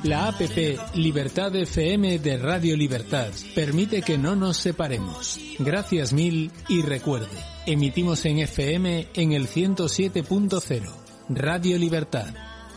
La 0.07 0.29
APP 0.29 0.95
Libertad 0.95 1.57
FM 1.57 2.21
de 2.21 2.39
Radio 2.39 2.77
Libertad 2.77 3.31
permite 3.57 4.03
que 4.03 4.17
no 4.17 4.37
nos 4.37 4.57
separemos. 4.57 5.41
Gracias 5.59 6.13
mil 6.13 6.53
y 6.69 6.83
recuerde, 6.83 7.37
emitimos 7.67 8.25
en 8.25 8.39
FM 8.39 9.09
en 9.15 9.33
el 9.33 9.49
107.0. 9.49 10.93
Radio 11.29 11.77
Libertad, 11.77 12.33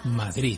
Madrid. 0.05 0.57